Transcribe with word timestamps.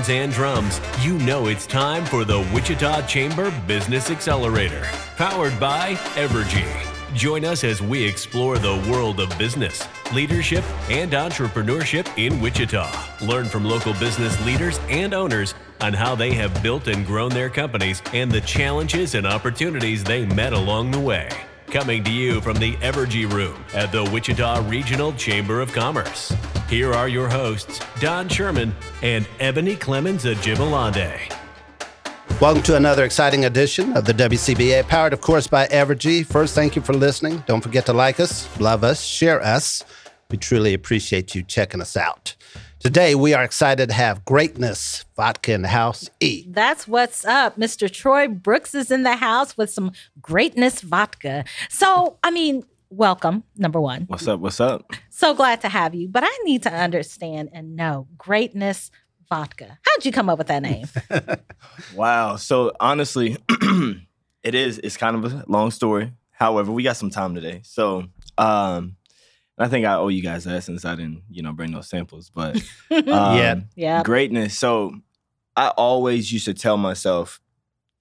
Horns 0.00 0.08
and 0.08 0.32
drums, 0.32 0.80
you 1.02 1.18
know 1.18 1.46
it's 1.46 1.66
time 1.66 2.04
for 2.06 2.24
the 2.24 2.40
Wichita 2.54 3.06
Chamber 3.06 3.52
Business 3.66 4.10
Accelerator, 4.10 4.82
powered 5.16 5.58
by 5.60 5.94
Evergy. 6.14 6.66
Join 7.14 7.44
us 7.44 7.64
as 7.64 7.82
we 7.82 8.02
explore 8.02 8.56
the 8.56 8.82
world 8.90 9.20
of 9.20 9.36
business, 9.36 9.86
leadership, 10.14 10.64
and 10.88 11.12
entrepreneurship 11.12 12.08
in 12.16 12.40
Wichita. 12.40 12.90
Learn 13.20 13.44
from 13.44 13.64
local 13.64 13.92
business 13.94 14.42
leaders 14.46 14.78
and 14.88 15.12
owners 15.12 15.54
on 15.82 15.92
how 15.92 16.14
they 16.14 16.32
have 16.32 16.62
built 16.62 16.86
and 16.86 17.04
grown 17.04 17.30
their 17.30 17.50
companies 17.50 18.00
and 18.14 18.30
the 18.30 18.40
challenges 18.40 19.14
and 19.14 19.26
opportunities 19.26 20.02
they 20.02 20.24
met 20.24 20.54
along 20.54 20.92
the 20.92 21.00
way. 21.00 21.28
Coming 21.66 22.02
to 22.04 22.10
you 22.10 22.40
from 22.40 22.56
the 22.56 22.74
Evergy 22.76 23.30
Room 23.30 23.62
at 23.74 23.92
the 23.92 24.04
Wichita 24.04 24.66
Regional 24.66 25.12
Chamber 25.12 25.60
of 25.60 25.72
Commerce. 25.72 26.32
Here 26.70 26.94
are 26.94 27.08
your 27.08 27.28
hosts, 27.28 27.80
Don 27.98 28.28
Sherman 28.28 28.72
and 29.02 29.26
Ebony 29.40 29.74
Clemens 29.74 30.24
Ajibalande. 30.24 31.18
Welcome 32.40 32.62
to 32.62 32.76
another 32.76 33.04
exciting 33.04 33.44
edition 33.44 33.96
of 33.96 34.04
the 34.04 34.14
WCBA, 34.14 34.86
powered, 34.86 35.12
of 35.12 35.20
course, 35.20 35.48
by 35.48 35.66
Evergy. 35.66 36.24
First, 36.24 36.54
thank 36.54 36.76
you 36.76 36.82
for 36.82 36.92
listening. 36.92 37.42
Don't 37.48 37.60
forget 37.60 37.86
to 37.86 37.92
like 37.92 38.20
us, 38.20 38.48
love 38.60 38.84
us, 38.84 39.02
share 39.02 39.42
us. 39.42 39.82
We 40.30 40.36
truly 40.36 40.72
appreciate 40.72 41.34
you 41.34 41.42
checking 41.42 41.80
us 41.80 41.96
out. 41.96 42.36
Today, 42.78 43.16
we 43.16 43.34
are 43.34 43.42
excited 43.42 43.88
to 43.88 43.94
have 43.96 44.24
Greatness 44.24 45.04
Vodka 45.16 45.52
in 45.52 45.62
the 45.62 45.68
house. 45.68 46.08
E. 46.20 46.46
That's 46.46 46.86
what's 46.86 47.24
up. 47.24 47.56
Mr. 47.56 47.92
Troy 47.92 48.28
Brooks 48.28 48.76
is 48.76 48.92
in 48.92 49.02
the 49.02 49.16
house 49.16 49.56
with 49.56 49.70
some 49.70 49.90
Greatness 50.22 50.82
Vodka. 50.82 51.44
So, 51.68 52.18
I 52.22 52.30
mean, 52.30 52.62
welcome, 52.90 53.44
number 53.56 53.80
one. 53.80 54.02
What's 54.08 54.26
up? 54.28 54.40
What's 54.40 54.60
up? 54.60 54.90
So 55.10 55.34
glad 55.34 55.60
to 55.62 55.68
have 55.68 55.94
you. 55.94 56.08
But 56.08 56.24
I 56.24 56.38
need 56.44 56.62
to 56.64 56.72
understand 56.72 57.50
and 57.52 57.76
know 57.76 58.08
Greatness 58.18 58.90
Vodka. 59.28 59.78
How'd 59.86 60.04
you 60.04 60.12
come 60.12 60.28
up 60.28 60.38
with 60.38 60.48
that 60.48 60.62
name? 60.62 60.86
Wow. 61.94 62.36
So 62.36 62.72
honestly, 62.80 63.36
it 64.42 64.54
is. 64.54 64.78
It's 64.82 64.96
kind 64.96 65.16
of 65.24 65.32
a 65.32 65.44
long 65.48 65.70
story. 65.70 66.12
However, 66.30 66.72
we 66.72 66.82
got 66.82 66.96
some 66.96 67.10
time 67.10 67.34
today. 67.34 67.60
So 67.64 68.04
um 68.38 68.96
I 69.58 69.68
think 69.68 69.84
I 69.86 69.94
owe 69.94 70.08
you 70.08 70.22
guys 70.22 70.44
that 70.44 70.62
since 70.64 70.84
I 70.84 70.94
didn't, 70.94 71.22
you 71.30 71.42
know, 71.42 71.52
bring 71.52 71.70
those 71.72 71.88
samples. 71.88 72.30
But 72.34 72.56
um, 72.90 73.04
Yeah. 73.06 73.60
yeah. 73.76 74.02
greatness. 74.02 74.58
So 74.58 74.94
I 75.56 75.68
always 75.68 76.32
used 76.32 76.46
to 76.46 76.54
tell 76.54 76.76
myself 76.76 77.40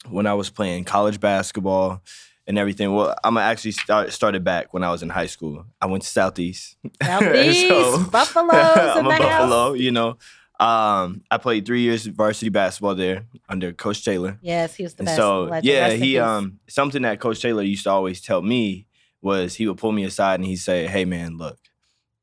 when 0.10 0.26
I 0.26 0.34
was 0.36 0.50
playing 0.50 0.86
college 0.86 1.20
basketball 1.20 2.02
and 2.50 2.58
everything. 2.58 2.94
Well, 2.94 3.16
I'm 3.24 3.36
gonna 3.36 3.46
actually 3.46 3.72
start 3.72 4.12
started 4.12 4.44
back 4.44 4.74
when 4.74 4.84
I 4.84 4.92
was 4.92 5.02
in 5.04 5.10
high 5.10 5.28
school. 5.28 5.66
I 5.80 5.86
went 5.86 6.04
to 6.04 6.10
Southeast. 6.10 6.76
Southeast, 7.04 7.64
in 7.64 7.70
I'm 8.98 9.06
a 9.06 9.10
the 9.10 9.14
house. 9.16 9.20
Buffalo, 9.50 9.74
you 9.74 9.92
know. 9.92 10.18
Um, 10.60 11.22
I 11.32 11.38
played 11.38 11.66
three 11.66 11.82
years 11.82 12.06
of 12.06 12.16
varsity 12.16 12.50
basketball 12.50 12.96
there 12.96 13.24
under 13.48 13.72
Coach 13.72 14.04
Taylor. 14.04 14.38
Yes, 14.42 14.76
he 14.76 14.84
was 14.84 14.96
the 14.96 15.02
And 15.02 15.06
best. 15.06 15.18
so 15.18 15.44
Legend. 15.44 15.66
yeah, 15.66 15.90
he 15.92 16.18
um 16.20 16.60
something 16.68 17.04
that 17.04 17.22
Coach 17.22 17.42
Taylor 17.42 17.64
used 17.64 17.84
to 17.86 17.92
always 17.92 18.20
tell 18.20 18.42
me 18.42 18.86
was 19.22 19.56
he 19.56 19.68
would 19.68 19.78
pull 19.78 19.92
me 19.94 20.04
aside 20.04 20.36
and 20.36 20.46
he'd 20.46 20.58
say, 20.58 20.86
Hey 20.88 21.06
man, 21.06 21.38
look, 21.38 21.58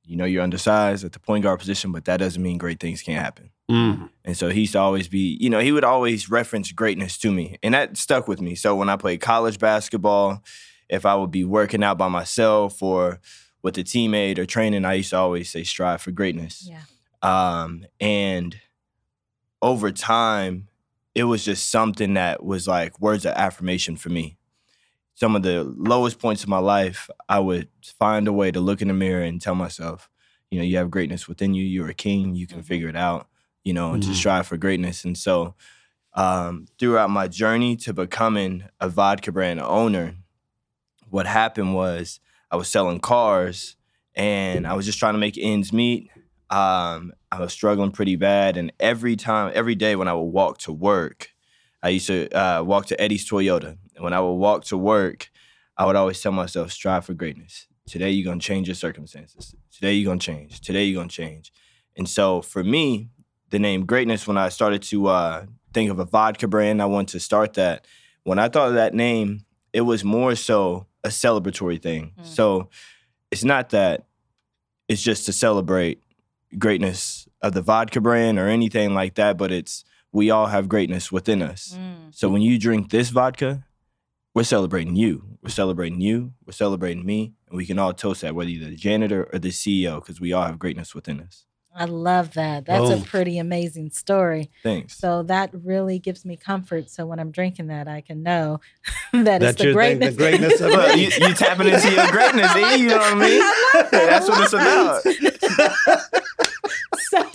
you 0.06 0.16
know 0.16 0.24
you're 0.24 0.42
undersized 0.42 1.04
at 1.04 1.12
the 1.12 1.20
point 1.20 1.42
guard 1.42 1.58
position, 1.58 1.92
but 1.92 2.04
that 2.04 2.18
doesn't 2.18 2.42
mean 2.42 2.58
great 2.58 2.80
things 2.80 3.02
can't 3.02 3.22
happen. 3.22 3.50
Mm. 3.70 4.10
And 4.24 4.36
so 4.36 4.48
he 4.48 4.60
used 4.60 4.72
to 4.72 4.78
always 4.78 5.08
be, 5.08 5.36
you 5.40 5.50
know, 5.50 5.58
he 5.58 5.72
would 5.72 5.84
always 5.84 6.30
reference 6.30 6.70
greatness 6.72 7.18
to 7.18 7.32
me. 7.32 7.58
And 7.62 7.74
that 7.74 7.96
stuck 7.96 8.28
with 8.28 8.40
me. 8.40 8.54
So 8.54 8.76
when 8.76 8.88
I 8.88 8.96
played 8.96 9.20
college 9.20 9.58
basketball, 9.58 10.42
if 10.88 11.04
I 11.04 11.16
would 11.16 11.30
be 11.32 11.44
working 11.44 11.82
out 11.82 11.98
by 11.98 12.08
myself 12.08 12.82
or 12.82 13.20
with 13.62 13.76
a 13.78 13.82
teammate 13.82 14.38
or 14.38 14.46
training, 14.46 14.84
I 14.84 14.94
used 14.94 15.10
to 15.10 15.16
always 15.16 15.50
say 15.50 15.64
strive 15.64 16.00
for 16.00 16.12
greatness. 16.12 16.70
Yeah. 16.70 16.82
Um, 17.22 17.86
and 18.00 18.56
over 19.60 19.90
time, 19.90 20.68
it 21.14 21.24
was 21.24 21.44
just 21.44 21.68
something 21.70 22.14
that 22.14 22.44
was 22.44 22.68
like 22.68 23.00
words 23.00 23.24
of 23.24 23.32
affirmation 23.34 23.96
for 23.96 24.10
me. 24.10 24.36
Some 25.16 25.34
of 25.34 25.42
the 25.42 25.64
lowest 25.64 26.18
points 26.18 26.42
of 26.42 26.50
my 26.50 26.58
life, 26.58 27.08
I 27.26 27.40
would 27.40 27.68
find 27.98 28.28
a 28.28 28.34
way 28.34 28.50
to 28.50 28.60
look 28.60 28.82
in 28.82 28.88
the 28.88 28.94
mirror 28.94 29.22
and 29.22 29.40
tell 29.40 29.54
myself, 29.54 30.10
you 30.50 30.58
know, 30.58 30.64
you 30.64 30.76
have 30.76 30.90
greatness 30.90 31.26
within 31.26 31.54
you. 31.54 31.64
You're 31.64 31.88
a 31.88 31.94
king. 31.94 32.34
You 32.34 32.46
can 32.46 32.62
figure 32.62 32.88
it 32.90 32.96
out, 32.96 33.26
you 33.64 33.72
know, 33.72 33.94
and 33.94 34.02
to 34.02 34.10
Mhm. 34.10 34.14
strive 34.14 34.46
for 34.46 34.58
greatness. 34.58 35.04
And 35.06 35.16
so, 35.16 35.54
um, 36.12 36.66
throughout 36.78 37.08
my 37.08 37.28
journey 37.28 37.76
to 37.76 37.94
becoming 37.94 38.64
a 38.78 38.90
vodka 38.90 39.32
brand 39.32 39.58
owner, 39.60 40.16
what 41.08 41.26
happened 41.26 41.74
was 41.74 42.20
I 42.50 42.56
was 42.56 42.68
selling 42.68 43.00
cars 43.00 43.76
and 44.14 44.66
I 44.66 44.74
was 44.74 44.84
just 44.84 44.98
trying 44.98 45.14
to 45.14 45.18
make 45.18 45.38
ends 45.38 45.72
meet. 45.72 46.10
Um, 46.50 47.12
I 47.32 47.40
was 47.40 47.52
struggling 47.54 47.90
pretty 47.90 48.16
bad, 48.16 48.56
and 48.56 48.70
every 48.78 49.16
time, 49.16 49.50
every 49.54 49.74
day 49.74 49.96
when 49.96 50.08
I 50.08 50.14
would 50.14 50.32
walk 50.32 50.58
to 50.58 50.72
work, 50.72 51.30
I 51.86 51.90
used 51.90 52.08
to 52.08 52.28
uh, 52.36 52.62
walk 52.64 52.86
to 52.86 53.00
Eddy's 53.00 53.28
Toyota. 53.30 53.76
And 53.94 54.02
when 54.04 54.12
I 54.12 54.20
would 54.20 54.32
walk 54.32 54.64
to 54.64 54.76
work, 54.76 55.30
I 55.76 55.86
would 55.86 55.94
always 55.94 56.20
tell 56.20 56.32
myself, 56.32 56.72
"Strive 56.72 57.04
for 57.04 57.14
greatness. 57.14 57.68
Today 57.86 58.10
you're 58.10 58.28
gonna 58.28 58.40
change 58.40 58.66
your 58.66 58.74
circumstances. 58.74 59.54
Today 59.70 59.94
you're 59.94 60.10
gonna 60.10 60.18
change. 60.18 60.60
Today 60.60 60.84
you're 60.84 61.00
gonna 61.00 61.08
change." 61.08 61.52
And 61.96 62.08
so 62.08 62.42
for 62.42 62.64
me, 62.64 63.10
the 63.50 63.60
name 63.60 63.86
Greatness, 63.86 64.26
when 64.26 64.36
I 64.36 64.48
started 64.48 64.82
to 64.82 65.06
uh, 65.06 65.46
think 65.72 65.88
of 65.90 66.00
a 66.00 66.04
vodka 66.04 66.48
brand, 66.48 66.82
I 66.82 66.86
wanted 66.86 67.12
to 67.12 67.20
start 67.20 67.54
that. 67.54 67.86
When 68.24 68.40
I 68.40 68.48
thought 68.48 68.68
of 68.68 68.74
that 68.74 68.92
name, 68.92 69.44
it 69.72 69.82
was 69.82 70.02
more 70.02 70.34
so 70.34 70.86
a 71.04 71.10
celebratory 71.10 71.80
thing. 71.80 72.12
Mm. 72.18 72.26
So 72.26 72.68
it's 73.30 73.44
not 73.44 73.70
that 73.70 74.06
it's 74.88 75.02
just 75.02 75.26
to 75.26 75.32
celebrate 75.32 76.02
greatness 76.58 77.28
of 77.42 77.52
the 77.52 77.62
vodka 77.62 78.00
brand 78.00 78.40
or 78.40 78.48
anything 78.48 78.92
like 78.92 79.14
that, 79.14 79.38
but 79.38 79.52
it's 79.52 79.84
we 80.16 80.30
all 80.30 80.46
have 80.46 80.66
greatness 80.66 81.12
within 81.12 81.42
us. 81.42 81.76
Mm. 81.78 82.14
So 82.14 82.30
when 82.30 82.40
you 82.40 82.58
drink 82.58 82.90
this 82.90 83.10
vodka, 83.10 83.64
we're 84.34 84.44
celebrating 84.44 84.96
you. 84.96 85.12
We're 85.42 85.50
celebrating 85.50 86.00
you. 86.00 86.32
We're 86.46 86.52
celebrating 86.52 87.04
me. 87.04 87.34
And 87.48 87.56
we 87.58 87.66
can 87.66 87.78
all 87.78 87.92
toast 87.92 88.22
that, 88.22 88.34
whether 88.34 88.48
you're 88.50 88.70
the 88.70 88.76
janitor 88.76 89.28
or 89.30 89.38
the 89.38 89.50
CEO, 89.50 89.96
because 90.00 90.18
we 90.18 90.32
all 90.32 90.44
have 90.46 90.58
greatness 90.58 90.94
within 90.94 91.20
us. 91.20 91.44
I 91.78 91.84
love 91.84 92.32
that. 92.32 92.64
That's 92.64 92.88
Boom. 92.88 93.02
a 93.02 93.04
pretty 93.04 93.36
amazing 93.38 93.90
story. 93.90 94.50
Thanks. 94.62 94.96
So 94.96 95.22
that 95.24 95.50
really 95.52 95.98
gives 95.98 96.24
me 96.24 96.34
comfort. 96.38 96.88
So 96.88 97.04
when 97.04 97.18
I'm 97.20 97.30
drinking 97.30 97.66
that, 97.66 97.86
I 97.86 98.00
can 98.00 98.22
know 98.22 98.60
that, 99.12 99.42
it's 99.42 99.56
That 99.56 99.58
the 99.58 99.64
you're 99.64 99.72
the- 99.72 99.76
greatness. 99.76 100.14
the 100.14 100.22
greatness 100.22 100.60
of 100.62 100.70
Well, 100.70 100.96
you, 100.96 101.08
you 101.08 101.34
tapping 101.34 101.68
into 101.68 101.90
your 101.92 102.10
greatness, 102.10 102.50
eh? 102.56 102.74
You 102.76 102.88
know 102.88 102.96
what 102.96 103.12
I 103.12 103.20
mean? 103.20 103.42
I 103.42 103.74
love 103.74 103.90
that. 103.90 104.06
That's 104.08 104.28
what 104.30 104.42
it's 104.44 104.54
about. 104.54 106.22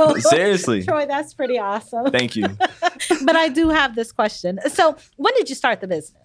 so 0.10 0.20
Seriously. 0.30 0.84
Troy, 0.84 1.06
that's 1.06 1.34
pretty 1.34 1.58
awesome. 1.60 2.12
Thank 2.12 2.36
you. 2.36 2.48
but 3.26 3.36
I 3.36 3.48
do 3.50 3.70
have 3.70 3.96
this 3.96 4.12
question. 4.12 4.60
So 4.70 4.96
when 5.18 5.34
did 5.36 5.50
you 5.50 5.56
start 5.56 5.82
the 5.82 5.88
business? 5.88 6.18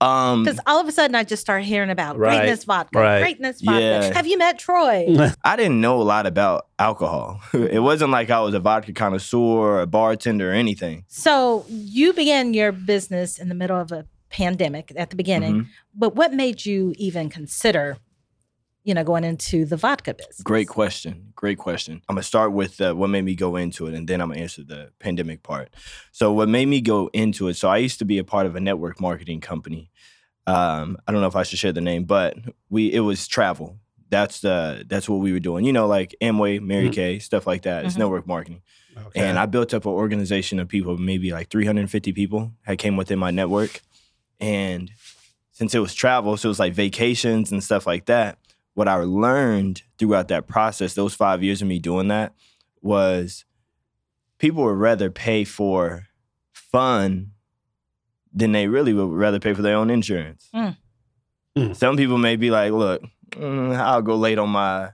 Um, 0.00 0.44
Because 0.44 0.60
all 0.66 0.78
of 0.78 0.86
a 0.86 0.92
sudden 0.92 1.14
I 1.14 1.24
just 1.24 1.40
started 1.40 1.64
hearing 1.64 1.88
about 1.88 2.18
Right, 2.18 2.36
greatness 2.40 2.64
vodka, 2.64 2.98
right. 2.98 3.20
greatness 3.20 3.62
vodka. 3.62 3.80
Yeah. 3.80 4.12
Have 4.14 4.26
you 4.26 4.36
met 4.36 4.58
Troy? 4.58 5.06
I 5.44 5.56
didn't 5.56 5.80
know 5.80 6.02
a 6.02 6.04
lot 6.04 6.26
about 6.26 6.66
alcohol. 6.78 7.40
it 7.54 7.82
wasn't 7.82 8.10
like 8.10 8.28
I 8.28 8.40
was 8.40 8.52
a 8.54 8.60
vodka 8.60 8.92
connoisseur 8.92 9.38
or 9.38 9.80
a 9.80 9.86
bartender 9.86 10.50
or 10.50 10.54
anything. 10.54 11.04
so 11.08 11.64
you 11.68 12.12
began 12.12 12.52
your 12.52 12.72
business 12.72 13.38
in 13.38 13.48
the 13.48 13.54
middle 13.54 13.80
of 13.80 13.90
a 13.90 14.04
pandemic 14.28 14.92
at 14.96 15.08
the 15.08 15.16
beginning, 15.16 15.54
Mhm. 15.54 15.66
but 15.94 16.14
what 16.14 16.34
made 16.34 16.66
you 16.66 16.92
even 16.98 17.30
consider, 17.30 17.96
you 18.86 18.94
know, 18.94 19.02
going 19.02 19.24
into 19.24 19.64
the 19.64 19.76
vodka 19.76 20.14
business? 20.14 20.40
Great 20.42 20.68
question. 20.68 21.32
Great 21.34 21.58
question. 21.58 22.00
I'm 22.08 22.14
gonna 22.14 22.22
start 22.22 22.52
with 22.52 22.80
uh, 22.80 22.94
what 22.94 23.10
made 23.10 23.24
me 23.24 23.34
go 23.34 23.56
into 23.56 23.88
it, 23.88 23.94
and 23.94 24.06
then 24.06 24.20
I'm 24.20 24.28
gonna 24.28 24.40
answer 24.40 24.62
the 24.62 24.92
pandemic 25.00 25.42
part. 25.42 25.74
So, 26.12 26.32
what 26.32 26.48
made 26.48 26.66
me 26.68 26.80
go 26.80 27.10
into 27.12 27.48
it? 27.48 27.54
So, 27.54 27.68
I 27.68 27.78
used 27.78 27.98
to 27.98 28.04
be 28.04 28.18
a 28.18 28.24
part 28.24 28.46
of 28.46 28.54
a 28.54 28.60
network 28.60 29.00
marketing 29.00 29.40
company. 29.40 29.90
Um, 30.46 30.98
I 31.04 31.10
don't 31.10 31.20
know 31.20 31.26
if 31.26 31.34
I 31.34 31.42
should 31.42 31.58
share 31.58 31.72
the 31.72 31.80
name, 31.80 32.04
but 32.04 32.36
we 32.70 32.92
it 32.92 33.00
was 33.00 33.26
travel. 33.26 33.76
That's 34.08 34.40
the 34.40 34.84
that's 34.86 35.08
what 35.08 35.16
we 35.16 35.32
were 35.32 35.40
doing. 35.40 35.64
You 35.64 35.72
know, 35.72 35.88
like 35.88 36.14
Amway, 36.22 36.60
Mary 36.60 36.88
Mhm. 36.88 36.92
Kay, 36.94 37.18
stuff 37.18 37.44
like 37.44 37.62
that. 37.62 37.84
It's 37.86 37.96
Mhm. 37.96 37.98
network 37.98 38.26
marketing. 38.28 38.62
Okay. 38.96 39.20
And 39.20 39.36
I 39.36 39.46
built 39.46 39.74
up 39.74 39.84
an 39.84 39.90
organization 39.92 40.60
of 40.60 40.68
people, 40.68 40.96
maybe 40.96 41.32
like 41.32 41.50
350 41.50 42.12
people 42.12 42.52
that 42.68 42.78
came 42.78 42.96
within 42.96 43.18
my 43.18 43.32
network. 43.32 43.82
And 44.40 44.92
since 45.50 45.74
it 45.74 45.80
was 45.80 45.92
travel, 45.92 46.36
so 46.36 46.48
it 46.48 46.50
was 46.50 46.60
like 46.60 46.72
vacations 46.72 47.50
and 47.50 47.64
stuff 47.64 47.84
like 47.86 48.06
that, 48.06 48.38
what 48.76 48.88
I 48.88 48.96
learned 48.96 49.82
throughout 49.98 50.28
that 50.28 50.46
process, 50.46 50.92
those 50.92 51.14
five 51.14 51.42
years 51.42 51.62
of 51.62 51.68
me 51.68 51.78
doing 51.78 52.08
that, 52.08 52.34
was 52.82 53.46
people 54.38 54.64
would 54.64 54.76
rather 54.76 55.10
pay 55.10 55.44
for 55.44 56.08
fun 56.52 57.30
than 58.34 58.52
they 58.52 58.68
really 58.68 58.92
would 58.92 59.08
rather 59.10 59.40
pay 59.40 59.54
for 59.54 59.62
their 59.62 59.76
own 59.76 59.88
insurance. 59.88 60.50
Mm. 60.54 60.76
Mm. 61.56 61.74
Some 61.74 61.96
people 61.96 62.18
may 62.18 62.36
be 62.36 62.50
like, 62.50 62.70
look, 62.70 63.02
mm, 63.30 63.74
I'll 63.74 64.02
go 64.02 64.14
late 64.14 64.38
on 64.38 64.50
my 64.50 64.90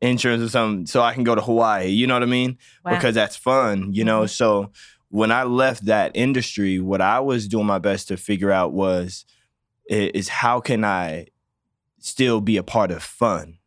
insurance 0.00 0.40
or 0.40 0.48
something 0.48 0.86
so 0.86 1.02
I 1.02 1.12
can 1.12 1.24
go 1.24 1.34
to 1.34 1.40
Hawaii. 1.40 1.88
You 1.88 2.06
know 2.06 2.14
what 2.14 2.22
I 2.22 2.26
mean? 2.26 2.56
Wow. 2.84 2.92
Because 2.94 3.16
that's 3.16 3.34
fun, 3.34 3.92
you 3.92 4.04
know? 4.04 4.22
Mhm. 4.22 4.30
So 4.30 4.70
when 5.08 5.32
I 5.32 5.42
left 5.42 5.86
that 5.86 6.12
industry, 6.14 6.78
what 6.78 7.00
I 7.00 7.18
was 7.18 7.48
doing 7.48 7.66
my 7.66 7.80
best 7.80 8.06
to 8.08 8.16
figure 8.16 8.52
out 8.52 8.72
was 8.72 9.24
is 9.88 10.28
how 10.28 10.60
can 10.60 10.84
I 10.84 11.26
still 12.04 12.40
be 12.40 12.56
a 12.56 12.62
part 12.62 12.90
of 12.90 13.02
fun? 13.02 13.58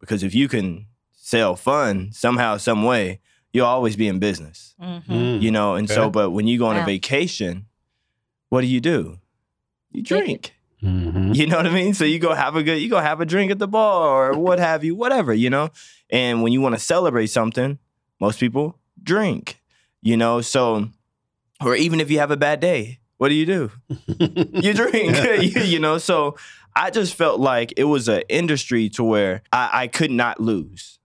Because 0.00 0.22
if 0.22 0.34
you 0.34 0.48
can 0.48 0.86
sell 1.12 1.54
fun 1.56 2.10
somehow, 2.12 2.56
some 2.56 2.82
way, 2.82 3.20
you'll 3.52 3.66
always 3.66 3.94
be 3.96 4.08
in 4.08 4.18
business. 4.18 4.74
Mhm. 4.80 5.04
Mm. 5.06 5.42
You 5.42 5.50
know, 5.50 5.74
and 5.74 5.88
so 5.88 6.10
but 6.10 6.30
when 6.30 6.46
you 6.46 6.58
go 6.58 6.66
on 6.66 6.76
Wow. 6.76 6.82
a 6.82 6.86
vacation, 6.86 7.66
what 8.48 8.62
do 8.62 8.66
you 8.66 8.80
do? 8.80 9.18
You 9.92 10.02
drink. 10.02 10.54
Mhm. 10.82 11.34
You 11.36 11.46
know 11.46 11.56
what 11.56 11.66
I 11.66 11.70
mean? 11.70 11.94
So 11.94 12.04
you 12.04 12.18
go 12.18 12.34
have 12.34 12.56
a 12.56 12.62
good, 12.62 12.78
you 12.80 12.88
go 12.90 13.00
have 13.00 13.20
a 13.20 13.26
drink 13.26 13.50
at 13.50 13.58
the 13.58 13.68
bar 13.68 14.32
or 14.32 14.38
what 14.38 14.58
have 14.58 14.82
you, 14.84 14.94
whatever, 14.94 15.32
you 15.32 15.48
know? 15.50 15.70
And 16.10 16.42
when 16.42 16.52
you 16.52 16.60
want 16.60 16.74
to 16.74 16.78
celebrate 16.80 17.28
something, 17.28 17.78
most 18.20 18.38
people 18.40 18.78
drink, 19.02 19.60
you 20.02 20.16
know? 20.16 20.40
So, 20.42 20.88
or 21.64 21.74
even 21.76 22.00
if 22.00 22.10
you 22.10 22.18
have 22.18 22.30
a 22.30 22.36
bad 22.36 22.60
day, 22.60 22.98
what 23.16 23.28
do 23.30 23.34
you 23.34 23.46
do? 23.46 23.70
You 24.64 24.74
drink, 24.74 25.16
you, 25.54 25.62
you 25.62 25.78
know? 25.78 25.96
So 25.98 26.36
I 26.76 26.90
just 26.90 27.14
felt 27.14 27.40
like 27.40 27.72
it 27.76 27.84
was 27.84 28.08
an 28.08 28.22
industry 28.28 28.88
to 28.90 29.04
where 29.04 29.42
I, 29.52 29.70
I 29.72 29.86
could 29.88 30.10
not 30.10 30.40
lose. 30.40 30.98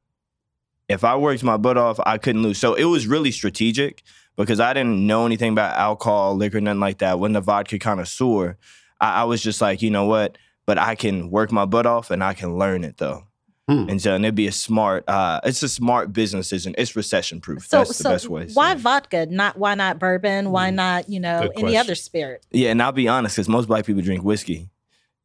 If 0.88 1.04
I 1.04 1.16
worked 1.16 1.44
my 1.44 1.58
butt 1.58 1.78
off, 1.78 2.00
I 2.06 2.18
couldn't 2.18 2.42
lose. 2.42 2.58
So 2.58 2.74
it 2.74 2.86
was 2.86 3.06
really 3.06 3.32
strategic 3.32 4.02
because 4.36 4.60
I 4.60 4.74
didn't 4.74 5.06
know 5.06 5.26
anything 5.28 5.52
about 5.52 5.76
alcohol, 5.78 6.36
liquor, 6.36 6.60
nothing 6.60 6.80
like 6.80 6.98
that. 7.00 7.20
When 7.20 7.34
the 7.34 7.42
vodka 7.42 7.78
connoisseur, 7.78 8.58
I, 9.00 9.22
I 9.22 9.24
was 9.26 9.44
just 9.44 9.62
like, 9.62 9.82
you 9.84 9.92
know 9.92 10.06
what? 10.06 10.38
But 10.66 10.80
I 10.80 10.96
can 10.96 11.30
work 11.30 11.52
my 11.52 11.66
butt 11.66 11.86
off 11.86 12.10
and 12.10 12.24
I 12.24 12.34
can 12.34 12.58
learn 12.58 12.84
it 12.84 12.98
though. 12.98 13.26
Hmm. 13.68 13.88
And 13.88 14.02
so 14.02 14.16
and 14.16 14.26
it'd 14.26 14.34
be 14.34 14.48
a 14.48 14.52
smart, 14.52 15.04
uh, 15.08 15.42
it's 15.44 15.62
a 15.62 15.70
smart 15.70 16.12
business, 16.12 16.52
and 16.66 16.74
it's 16.80 16.96
recession 16.96 17.40
proof. 17.40 17.68
So, 17.68 17.78
That's 17.78 18.00
the 18.00 18.10
best 18.10 18.28
way. 18.28 18.46
to 18.46 18.50
say 18.50 18.54
why 18.56 18.72
it. 18.72 18.80
vodka? 18.80 19.28
Not 19.28 19.60
why 19.60 19.76
not 19.76 20.00
bourbon? 20.00 20.50
Why 20.50 20.72
Mm. 20.72 20.74
not 20.74 21.10
you 21.10 21.20
know 21.20 21.42
Good 21.42 21.52
any 21.52 21.62
question. 21.62 21.78
other 21.80 21.94
spirit? 21.96 22.44
Yeah, 22.50 22.72
and 22.72 22.82
I'll 22.82 22.92
be 22.92 23.08
honest, 23.08 23.36
because 23.36 23.48
most 23.48 23.68
black 23.68 23.86
people 23.86 24.02
drink 24.02 24.24
whiskey. 24.24 24.70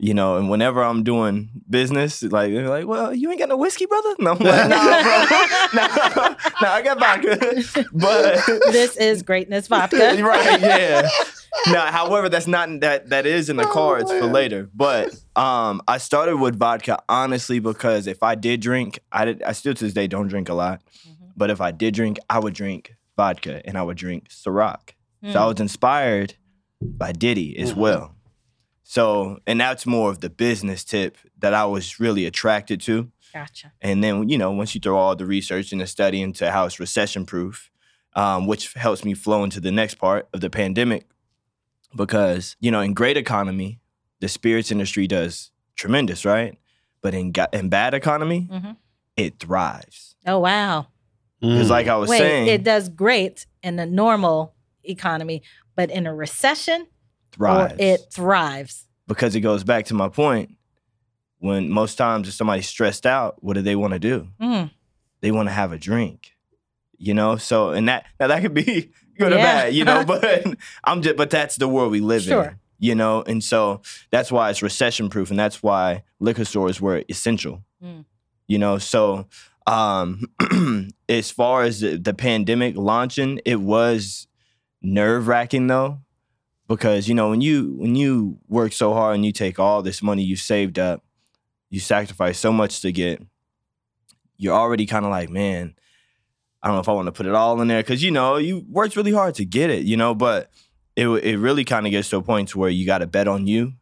You 0.01 0.13
know, 0.13 0.37
and 0.37 0.51
whenever 0.51 0.83
I'm 0.83 1.05
doing 1.05 1.51
business, 1.71 2.23
like 2.25 2.53
they're 2.53 2.69
like, 2.69 2.87
"Well, 2.87 3.15
you 3.15 3.31
ain't 3.31 3.39
got 3.39 3.49
no 3.49 3.57
whiskey, 3.57 3.87
brother." 3.87 4.15
No, 4.19 4.33
I'm 4.33 4.39
like, 4.39 4.69
"Nah, 4.69 5.03
bro, 5.03 5.39
nah, 5.75 6.35
nah, 6.61 6.69
I 6.73 6.83
got 6.83 6.99
vodka." 6.99 7.87
But 7.93 8.45
this 8.73 8.97
is 8.97 9.23
greatness 9.23 9.69
vodka. 9.69 9.97
right, 10.23 10.61
yeah. 10.61 11.09
Now, 11.69 11.93
however, 11.93 12.29
that's 12.29 12.49
not 12.49 12.81
that 12.81 13.11
that 13.11 13.25
is 13.25 13.49
in 13.49 13.57
the 13.57 13.69
Oh, 13.69 13.73
cards 13.73 14.11
for 14.11 14.25
later. 14.27 14.69
But 14.75 15.15
um, 15.37 15.81
I 15.87 15.99
started 15.99 16.37
with 16.39 16.57
vodka 16.59 16.99
honestly 17.09 17.61
because 17.61 18.09
if 18.09 18.23
I 18.25 18.35
did 18.35 18.61
drink, 18.61 18.99
I 19.13 19.25
did, 19.27 19.43
I 19.45 19.53
still 19.53 19.75
to 19.75 19.85
this 19.85 19.93
day 19.95 20.09
don't 20.09 20.27
drink 20.27 20.49
a 20.49 20.55
lot. 20.55 20.83
Mhm. 21.09 21.31
But 21.37 21.51
if 21.51 21.61
I 21.61 21.71
did 21.71 21.95
drink, 21.95 22.19
I 22.29 22.41
would 22.41 22.53
drink 22.55 22.95
vodka 23.17 23.63
and 23.65 23.79
I 23.79 23.83
would 23.85 23.97
drink 23.97 24.29
Ciroc. 24.29 24.91
So 25.23 25.29
Mm. 25.29 25.37
I 25.37 25.47
was 25.47 25.61
inspired 25.61 26.35
by 26.83 27.13
Diddy 27.13 27.57
as 27.59 27.73
Mhm. 27.73 27.77
well. 27.77 28.14
So, 28.85 29.39
and 29.47 29.59
that's 29.61 29.87
more 29.87 30.11
of 30.11 30.21
the 30.21 30.31
business 30.31 30.85
tip 30.85 31.17
that 31.39 31.55
I 31.55 31.65
was 31.65 31.99
really 31.99 32.27
attracted 32.27 32.81
to. 32.83 33.11
Gotcha. 33.33 33.73
And 33.81 34.05
then, 34.05 34.29
you 34.29 34.39
know, 34.39 34.53
once 34.53 34.75
you 34.75 34.81
throw 34.81 34.97
all 34.97 35.17
the 35.17 35.27
research 35.27 35.73
and 35.73 35.81
the 35.81 35.87
study 35.87 36.21
into 36.23 36.51
how 36.51 36.67
it's 36.67 36.79
recession 36.79 37.25
proof, 37.27 37.71
um, 38.15 38.47
which 38.47 38.73
helps 38.75 39.05
me 39.05 39.15
flow 39.15 39.43
into 39.43 39.59
the 39.61 39.73
next 39.73 39.95
part 39.97 40.29
of 40.33 40.41
the 40.41 40.51
pandemic, 40.51 41.07
because, 41.97 42.57
you 42.61 42.71
know, 42.71 42.81
in 42.81 42.95
great 42.95 43.17
economy, 43.17 43.81
the 44.21 44.29
spirits 44.29 44.71
industry 44.71 45.07
does 45.07 45.51
tremendous, 45.77 46.25
right? 46.25 46.59
But 47.01 47.15
in, 47.15 47.33
in 47.53 47.69
bad 47.69 47.95
economy, 47.95 48.49
Mhm. 48.53 48.77
it 49.17 49.39
thrives. 49.41 50.15
Oh 50.27 50.39
wow. 50.41 50.89
Because, 51.41 51.67
Mm. 51.67 51.71
like 51.71 51.89
I 51.89 51.97
was 51.97 52.11
Wait, 52.11 52.19
saying, 52.19 52.47
it 52.49 52.65
does 52.65 52.89
great 52.89 53.47
in 53.63 53.79
a 53.79 53.87
normal 53.87 54.55
economy, 54.85 55.43
but 55.75 55.91
in 55.91 56.07
a 56.07 56.15
recession, 56.15 56.87
thrives. 57.37 57.75
it 57.79 58.01
thrives. 58.13 58.85
because 59.07 59.35
it 59.35 59.41
goes 59.41 59.65
back 59.65 59.87
to 59.87 59.95
my 59.95 60.09
point. 60.09 60.51
When 61.39 61.69
most 61.69 61.97
times 61.97 62.27
if 62.29 62.35
somebody's 62.35 62.69
stressed 62.69 63.05
out, 63.07 63.43
what 63.45 63.55
do 63.55 63.61
they 63.63 63.77
want 63.77 63.93
to 63.93 63.99
do? 63.99 64.29
Mm. 64.41 64.71
They 65.21 65.31
want 65.31 65.49
to 65.49 65.53
have 65.53 65.73
a 65.73 65.79
drink. 65.79 66.33
You 66.97 67.13
know, 67.13 67.37
so 67.37 67.71
and 67.71 67.89
that 67.89 68.07
now 68.19 68.29
that 68.29 68.41
could 68.41 68.55
be 68.55 68.93
good 69.19 69.33
or 69.33 69.37
bad, 69.37 69.75
you 69.75 69.85
know, 69.85 70.05
but 70.07 70.45
I'm 70.85 71.03
just 71.03 71.17
but 71.17 71.29
that's 71.31 71.57
the 71.57 71.69
world 71.69 71.91
we 71.91 72.01
live 72.01 72.23
Sure. 72.23 72.45
in. 72.45 72.59
You 72.79 72.95
know, 72.95 73.23
and 73.23 73.43
so 73.43 73.83
that's 74.11 74.31
why 74.33 74.51
it's 74.51 74.63
recession 74.63 75.09
proof 75.11 75.31
and 75.31 75.39
that's 75.39 75.63
why 75.63 76.03
liquor 76.19 76.45
stores 76.45 76.81
were 76.81 77.03
essential. 77.09 77.63
Mm. 77.83 78.05
You 78.47 78.59
know, 78.59 78.79
so 78.79 79.27
um 79.67 80.25
as 81.09 81.31
far 81.31 81.63
as 81.65 81.81
the, 81.81 81.97
the 81.99 82.15
pandemic 82.15 82.77
launching, 82.77 83.41
it 83.45 83.61
was 83.61 84.29
nerve 84.83 85.29
wracking 85.29 85.67
though 85.67 85.99
because 86.69 87.09
you 87.09 87.15
know 87.15 87.31
when 87.31 87.41
you 87.41 87.75
when 87.79 87.95
you 87.95 88.39
work 88.49 88.73
so 88.73 88.95
hard 88.95 89.15
and 89.17 89.25
you 89.25 89.33
take 89.33 89.59
all 89.59 89.83
this 89.83 90.03
money 90.03 90.23
you 90.23 90.37
saved 90.37 90.79
up 90.79 91.03
you 91.71 91.81
sacrifice 91.81 92.39
so 92.39 92.53
much 92.53 92.81
to 92.81 92.93
get 92.93 93.23
you're 94.37 94.55
already 94.55 94.87
kind 94.87 95.05
of 95.05 95.11
like 95.11 95.29
man 95.31 95.75
i 96.63 96.69
don't 96.69 96.77
know 96.77 96.81
if 96.81 96.89
i 96.89 96.93
want 96.93 97.07
to 97.07 97.13
put 97.13 97.27
it 97.27 97.35
all 97.35 97.61
in 97.61 97.69
there. 97.69 97.83
Because 97.83 98.03
you 98.03 98.11
know 98.11 98.37
you 98.37 98.65
worked 98.69 98.97
really 98.97 99.13
hard 99.13 99.35
to 99.37 99.45
get 99.45 99.71
it 99.71 99.85
you 99.85 99.97
know 99.97 100.15
but 100.15 100.51
it, 100.97 101.09
it 101.09 101.39
really 101.39 101.65
kind 101.65 101.87
of 101.87 101.91
gets 101.91 102.09
to 102.11 102.19
a 102.19 102.23
point 102.23 102.51
to 102.51 102.59
where 102.59 102.71
you 102.71 102.87
got 102.87 102.99
to 102.99 103.07
bet 103.09 103.27
on 103.27 103.49
you. 103.49 103.73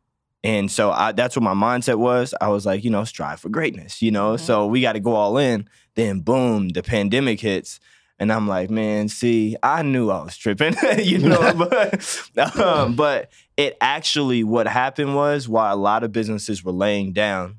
And 0.43 0.71
so 0.73 0.91
I, 0.91 1.13
that's 1.13 1.37
what 1.37 1.43
my 1.43 1.53
mindset 1.53 1.97
was. 1.97 2.35
I 2.41 2.49
was 2.49 2.65
like 2.65 2.85
you 2.85 2.91
know 2.91 3.05
strive 3.05 3.39
for 3.41 3.51
greatness 3.51 4.01
you 4.03 4.11
know? 4.11 4.35
Mhm. 4.35 4.41
so 4.41 4.67
we 4.67 4.81
got 4.81 4.95
to 4.95 5.01
go 5.01 5.13
all 5.15 5.37
in. 5.39 5.69
Then 5.95 6.21
boom 6.21 6.71
the 6.71 6.83
pandemic 6.83 7.41
hits 7.41 7.79
and 8.23 8.33
I'm 8.33 8.47
like, 8.47 8.71
man, 8.71 9.09
see, 9.09 9.57
I 9.65 9.83
knew 9.83 10.09
I 10.11 10.23
was 10.23 10.37
tripping, 10.37 10.75
you 11.03 11.19
know, 11.19 11.53
but 12.37 12.57
um, 12.57 12.95
but 12.95 13.31
it 13.57 13.77
actually 13.81 14.45
what 14.45 14.69
happened 14.69 15.17
was 15.17 15.49
while 15.49 15.75
a 15.75 15.77
lot 15.77 16.05
of 16.05 16.13
businesses 16.13 16.63
were 16.65 16.71
laying 16.73 17.13
down 17.13 17.57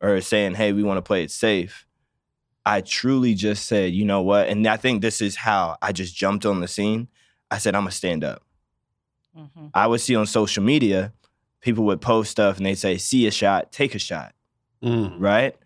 or 0.00 0.20
saying, 0.20 0.54
hey, 0.54 0.72
we 0.72 0.84
want 0.84 0.98
to 0.98 1.02
play 1.02 1.24
it 1.24 1.32
safe. 1.32 1.84
I 2.64 2.80
truly 2.80 3.34
just 3.34 3.66
said, 3.66 3.92
you 3.92 4.04
know 4.04 4.22
what? 4.22 4.48
And 4.48 4.64
I 4.68 4.76
think 4.76 5.02
this 5.02 5.20
is 5.20 5.34
how 5.34 5.76
I 5.82 5.90
just 5.90 6.14
jumped 6.14 6.46
on 6.46 6.60
the 6.60 6.68
scene. 6.68 7.08
I 7.50 7.58
said, 7.58 7.74
I'm 7.74 7.82
gonna 7.82 7.90
stand 7.90 8.22
up. 8.22 8.42
Mhm. 9.36 9.70
I 9.74 9.86
would 9.88 10.00
see 10.00 10.14
on 10.14 10.26
social 10.26 10.62
media, 10.62 11.12
people 11.60 11.84
would 11.86 12.00
post 12.00 12.30
stuff 12.30 12.56
and 12.58 12.66
they'd 12.66 12.76
say, 12.76 12.98
see 12.98 13.26
a 13.26 13.30
shot, 13.32 13.72
take 13.72 13.94
a 13.96 13.98
shot, 13.98 14.32
Mm. 14.82 15.16
right? 15.18 15.56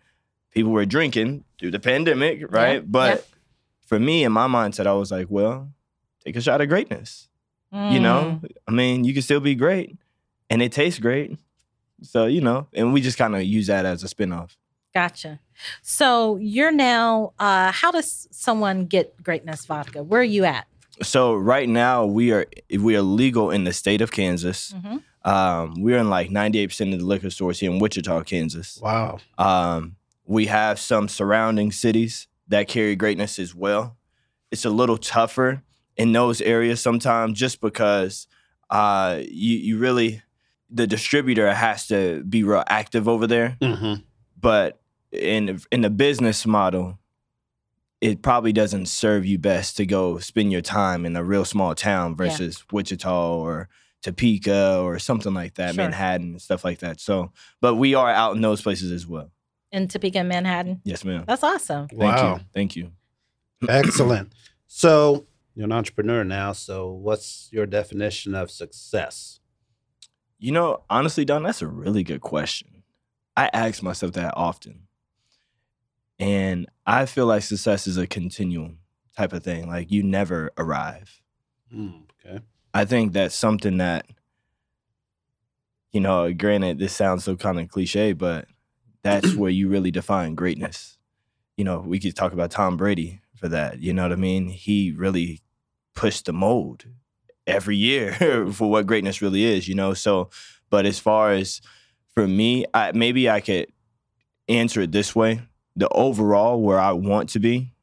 People 0.51 0.71
were 0.71 0.85
drinking 0.85 1.43
through 1.59 1.71
the 1.71 1.79
pandemic, 1.79 2.51
right? 2.51 2.89
But 2.91 3.27
for 3.93 3.99
me, 3.99 4.23
in 4.23 4.31
my 4.31 4.47
mindset, 4.47 4.87
I 4.87 4.93
was 4.93 5.11
like, 5.11 5.27
well, 5.29 5.69
take 6.25 6.35
a 6.35 6.41
shot 6.41 6.61
of 6.61 6.67
greatness. 6.67 7.27
You 7.71 7.99
know, 7.99 8.39
Mm. 8.43 8.51
I 8.67 8.71
mean, 8.71 9.03
you 9.03 9.13
can 9.13 9.21
still 9.23 9.39
be 9.39 9.55
great 9.55 9.97
and 10.49 10.61
it 10.61 10.71
tastes 10.71 10.99
great. 10.99 11.37
So, 12.01 12.25
you 12.25 12.41
know, 12.41 12.67
and 12.73 12.93
we 12.93 13.01
just 13.01 13.17
kind 13.17 13.35
of 13.35 13.43
use 13.43 13.67
that 13.67 13.85
as 13.85 14.03
a 14.03 14.07
spinoff. 14.07 14.55
Gotcha. 14.93 15.39
So 15.81 16.37
you're 16.37 16.71
now. 16.71 17.33
Uh, 17.39 17.71
how 17.71 17.91
does 17.91 18.27
someone 18.31 18.85
get 18.85 19.21
greatness 19.23 19.65
vodka? 19.65 20.03
Where 20.03 20.21
are 20.21 20.23
you 20.23 20.43
at? 20.45 20.65
So 21.01 21.33
right 21.35 21.67
now 21.67 22.05
we 22.05 22.31
are 22.31 22.45
we 22.79 22.95
are 22.95 23.01
legal 23.01 23.49
in 23.51 23.63
the 23.63 23.73
state 23.73 24.01
of 24.01 24.11
Kansas. 24.11 24.73
Mhm. 24.77 25.01
Um, 25.25 25.81
we're 25.81 25.97
in 25.97 26.09
like 26.11 26.29
98% 26.29 26.93
of 26.93 26.99
the 26.99 27.05
liquor 27.05 27.29
stores 27.31 27.59
here 27.59 27.71
in 27.71 27.79
Wichita, 27.79 28.21
Kansas. 28.23 28.79
Wow. 28.81 29.17
Um, 29.37 29.95
we 30.25 30.45
have 30.45 30.79
some 30.79 31.07
surrounding 31.07 31.71
cities 31.71 32.27
that 32.47 32.67
carry 32.67 32.95
greatness 32.95 33.39
as 33.39 33.55
well. 33.55 33.97
It's 34.51 34.65
a 34.65 34.69
little 34.69 34.97
tougher 34.97 35.63
in 35.97 36.11
those 36.11 36.41
areas 36.41 36.81
sometimes 36.81 37.37
just 37.39 37.61
because 37.61 38.27
uh, 38.69 39.19
you, 39.21 39.57
you 39.57 39.77
really, 39.77 40.21
the 40.69 40.87
distributor 40.87 41.53
has 41.53 41.87
to 41.87 42.23
be 42.23 42.43
real 42.43 42.63
active 42.67 43.07
over 43.07 43.27
there. 43.27 43.57
hmm 43.61 43.95
But 44.39 44.81
in, 45.11 45.59
in 45.71 45.81
the 45.81 45.89
business 45.89 46.45
model, 46.45 46.99
it 48.01 48.21
probably 48.21 48.51
doesn't 48.51 48.87
serve 48.87 49.25
you 49.25 49.37
best 49.39 49.77
to 49.77 49.85
go 49.85 50.17
spend 50.19 50.51
your 50.51 50.61
time 50.61 51.05
in 51.05 51.15
a 51.15 51.23
real 51.23 51.45
small 51.45 51.73
town 51.73 52.15
versus 52.15 52.65
Wichita 52.71 53.37
or 53.37 53.69
Topeka 54.01 54.79
or 54.81 54.99
something 54.99 55.33
like 55.33 55.53
that, 55.55 55.75
Sure. 55.75 55.85
Manhattan 55.85 56.31
and 56.31 56.41
stuff 56.41 56.65
like 56.65 56.79
that. 56.79 56.99
So, 56.99 57.31
but 57.61 57.75
we 57.75 57.95
are 57.95 58.09
out 58.11 58.35
in 58.35 58.41
those 58.41 58.61
places 58.61 58.91
as 58.91 59.07
well. 59.07 59.31
In 59.73 59.87
Topeka, 59.87 60.23
Manhattan. 60.23 60.81
Yes, 60.85 61.03
ma'am. 61.03 61.23
That's 61.27 61.43
awesome. 61.43 61.87
Thank 61.87 61.99
Wow. 62.01 62.35
you. 62.35 62.41
Thank 62.53 62.75
you. 62.75 62.91
Excellent. 63.67 64.31
So 64.67 65.25
you're 65.55 65.65
an 65.65 65.71
entrepreneur 65.71 66.23
now. 66.23 66.51
So 66.53 66.91
what's 66.91 67.49
your 67.51 67.65
definition 67.65 68.35
of 68.35 68.51
success? 68.51 69.39
You 70.37 70.51
know, 70.51 70.83
honestly, 70.91 71.25
Don, 71.25 71.41
that's 71.41 71.63
a 71.63 71.67
really 71.67 72.03
good 72.03 72.21
question. 72.21 72.83
I 73.35 73.49
ask 73.51 73.81
myself 73.81 74.13
that 74.13 74.35
often. 74.37 74.87
And 76.19 76.67
I 76.85 77.07
feel 77.07 77.25
like 77.25 77.41
success 77.41 77.87
is 77.87 77.97
a 77.97 78.05
continuum 78.05 78.77
type 79.17 79.33
of 79.33 79.43
thing. 79.43 79.67
Like 79.67 79.89
you 79.91 80.03
never 80.03 80.51
arrive. 80.55 81.19
Mm, 81.73 82.03
okay. 82.23 82.39
I 82.75 82.85
think 82.85 83.13
that's 83.13 83.35
something 83.35 83.77
that, 83.77 84.05
you 85.91 85.99
know, 85.99 86.31
granted, 86.31 86.77
this 86.77 86.93
sounds 86.95 87.23
so 87.23 87.35
kind 87.35 87.59
of 87.59 87.69
cliche, 87.69 88.13
but 88.13 88.47
that's 89.03 89.33
where 89.35 89.51
you 89.51 89.69
really 89.69 89.91
define 89.91 90.35
greatness. 90.35 90.97
You 91.57 91.65
know, 91.65 91.79
we 91.79 91.99
could 91.99 92.15
talk 92.15 92.33
about 92.33 92.51
Tom 92.51 92.77
Brady 92.77 93.21
for 93.35 93.47
that. 93.49 93.79
You 93.79 93.93
know 93.93 94.03
what 94.03 94.11
I 94.11 94.15
mean? 94.15 94.47
He 94.47 94.91
really 94.91 95.41
pushed 95.95 96.25
the 96.25 96.33
mold 96.33 96.85
every 97.45 97.77
year 97.77 98.13
for 98.51 98.69
what 98.69 98.87
greatness 98.87 99.21
really 99.21 99.43
is, 99.43 99.67
you 99.67 99.75
know? 99.75 99.93
So, 99.93 100.29
but 100.69 100.85
as 100.85 100.99
far 100.99 101.31
as 101.31 101.61
for 102.13 102.27
me, 102.27 102.65
I, 102.73 102.91
maybe 102.93 103.29
I 103.29 103.41
could 103.41 103.67
answer 104.47 104.81
it 104.81 104.91
this 104.91 105.15
way 105.15 105.41
the 105.75 105.89
overall 105.89 106.61
where 106.61 106.79
I 106.79 106.91
want 106.91 107.29
to 107.29 107.39
be 107.39 107.73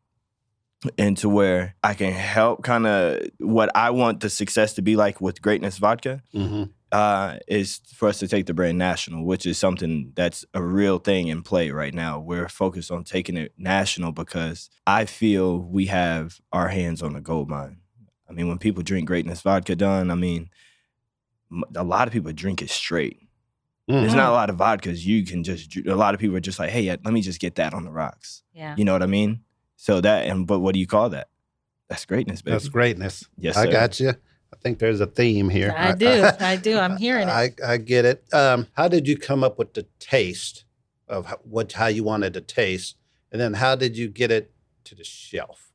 and 0.97 1.17
to 1.19 1.29
where 1.29 1.75
I 1.83 1.95
can 1.95 2.13
help 2.13 2.63
kind 2.63 2.87
of 2.87 3.23
what 3.39 3.71
I 3.75 3.91
want 3.91 4.21
the 4.21 4.31
success 4.31 4.75
to 4.75 4.83
be 4.83 4.97
like 4.97 5.21
with 5.21 5.43
Greatness 5.43 5.79
Vodka 5.79 6.23
hmm 6.33 6.65
uh, 6.93 7.37
is 7.47 7.81
for 7.95 8.09
us 8.09 8.19
to 8.19 8.29
take 8.29 8.47
the 8.47 8.55
brand 8.55 8.79
national, 8.79 9.25
which 9.25 9.47
is 9.47 9.59
something 9.59 10.13
that's 10.15 10.45
a 10.55 10.63
real 10.63 10.99
thing 10.99 11.29
in 11.29 11.43
play 11.43 11.71
right 11.71 11.95
now. 11.95 12.19
We're 12.19 12.49
focused 12.49 12.91
on 12.91 13.05
taking 13.05 13.37
it 13.37 13.53
national 13.57 14.13
because 14.13 14.71
I 14.87 15.05
feel 15.05 15.59
we 15.59 15.87
have 15.87 16.41
our 16.53 16.69
hands 16.69 17.03
on 17.03 17.13
the 17.13 17.21
gold 17.21 17.49
mine. 17.49 17.79
I 18.29 18.33
mean, 18.33 18.49
when 18.49 18.59
people 18.59 18.83
drink 18.83 19.07
Greatness 19.07 19.43
Vodka 19.43 19.77
Don, 19.77 20.11
I 20.11 20.15
mean, 20.15 20.51
a 21.75 21.85
lot 21.85 22.07
of 22.07 22.13
people 22.13 22.33
drink 22.33 22.63
it 22.63 22.71
straight. 22.71 23.19
There's 23.89 24.15
not 24.15 24.29
a 24.29 24.33
lot 24.33 24.51
of 24.51 24.57
vodkas 24.57 25.05
you 25.05 25.25
can 25.25 25.43
just. 25.43 25.77
A 25.77 25.97
lot 25.97 26.15
of 26.15 26.21
people 26.21 26.37
are 26.37 26.41
just 26.41 26.61
like, 26.61 26.71
hey, 26.71 26.83
yeah, 26.83 26.95
let 27.05 27.13
me 27.13 27.23
just 27.23 27.41
get 27.41 27.57
that 27.57 27.75
on 27.75 27.85
the 27.85 27.91
rocks. 27.91 28.45
Yeah. 28.53 28.77
You 28.79 28.85
know 28.85 28.93
what 28.93 29.03
I 29.03 29.07
mean? 29.07 29.41
So 29.75 30.01
that 30.01 30.27
and 30.27 30.47
but 30.47 30.61
what 30.61 30.75
do 30.75 30.79
you 30.79 30.87
call 30.87 31.11
that? 31.11 31.29
That's 31.89 32.05
greatness, 32.05 32.41
baby. 32.41 32.53
That's 32.53 32.69
greatness. 32.69 33.29
Yes, 33.37 33.57
I 33.57 33.67
got 33.67 33.99
you. 33.99 34.15
I 34.61 34.63
think 34.63 34.79
there's 34.79 35.01
a 35.01 35.07
theme 35.07 35.49
here. 35.49 35.75
I 35.75 35.93
do. 35.95 36.29
I 36.39 36.57
do. 36.57 36.79
I'm 36.79 36.97
hearing 36.99 37.29
it. 37.29 37.33
I, 37.33 37.53
I 37.67 37.77
get 37.79 38.05
it. 38.05 38.23
Um, 38.35 38.67
how 38.75 38.89
did 38.89 39.09
you 39.09 39.17
come 39.17 39.43
up 39.43 39.59
with 39.59 39.73
the 39.73 39.87
taste 39.99 40.65
of 41.09 41.35
what 41.45 41.73
how 41.73 41.87
you 41.87 42.05
wanted 42.05 42.35
to 42.35 42.43
taste, 42.43 42.97
and 43.33 43.41
then 43.41 43.55
how 43.55 43.75
did 43.75 43.97
you 43.97 44.09
get 44.09 44.31
it 44.31 44.53
to 44.85 44.95
the 44.95 45.03
shelf 45.03 45.71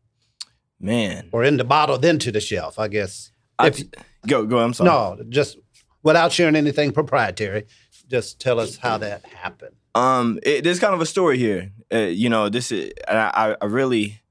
Man, 0.80 1.30
or 1.32 1.44
in 1.44 1.58
the 1.58 1.64
bottle, 1.64 1.98
then 1.98 2.20
to 2.20 2.32
the 2.32 2.40
shelf? 2.40 2.78
I 2.78 2.88
guess. 2.88 3.32
I, 3.58 3.68
If- 3.68 3.86
go 4.28 4.46
go. 4.46 4.60
I'm 4.60 4.74
sorry. 4.74 4.88
No, 4.88 5.24
just 5.30 5.58
without 6.04 6.32
sharing 6.32 6.56
anything 6.56 6.92
proprietary, 6.92 7.66
just 8.08 8.40
tell 8.40 8.60
us 8.60 8.78
how 8.78 9.00
that 9.00 9.26
happened. 9.26 9.76
Um, 9.96 10.38
it, 10.44 10.64
there's 10.64 10.80
kind 10.80 10.94
of 10.94 11.02
a 11.02 11.08
story 11.08 11.40
here. 11.40 11.72
Uh, 11.92 11.98
you 12.02 12.30
know, 12.30 12.50
this 12.50 12.72
is 12.72 12.92
I, 13.08 13.56
I 13.60 13.66
really, 13.66 14.22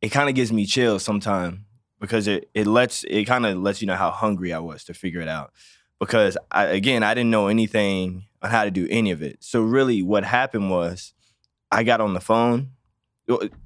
it 0.00 0.08
kind 0.08 0.30
of 0.30 0.34
gives 0.34 0.52
me 0.52 0.64
chills 0.64 1.02
sometimes 1.02 1.58
because 2.00 2.26
it 2.26 2.48
it 2.54 2.66
lets 2.66 3.04
it 3.04 3.24
kind 3.24 3.46
of 3.46 3.58
lets 3.58 3.80
you 3.80 3.86
know 3.86 3.96
how 3.96 4.10
hungry 4.10 4.52
I 4.52 4.58
was 4.58 4.84
to 4.84 4.94
figure 4.94 5.20
it 5.20 5.28
out. 5.28 5.52
Because 5.98 6.38
I, 6.50 6.66
again, 6.66 7.02
I 7.02 7.14
didn't 7.14 7.30
know 7.30 7.48
anything 7.48 8.24
on 8.40 8.50
how 8.50 8.64
to 8.64 8.70
do 8.70 8.86
any 8.88 9.10
of 9.10 9.20
it. 9.20 9.38
So 9.40 9.60
really, 9.60 10.02
what 10.02 10.24
happened 10.24 10.70
was, 10.70 11.12
I 11.72 11.82
got 11.82 12.00
on 12.00 12.14
the 12.14 12.20
phone. 12.20 12.70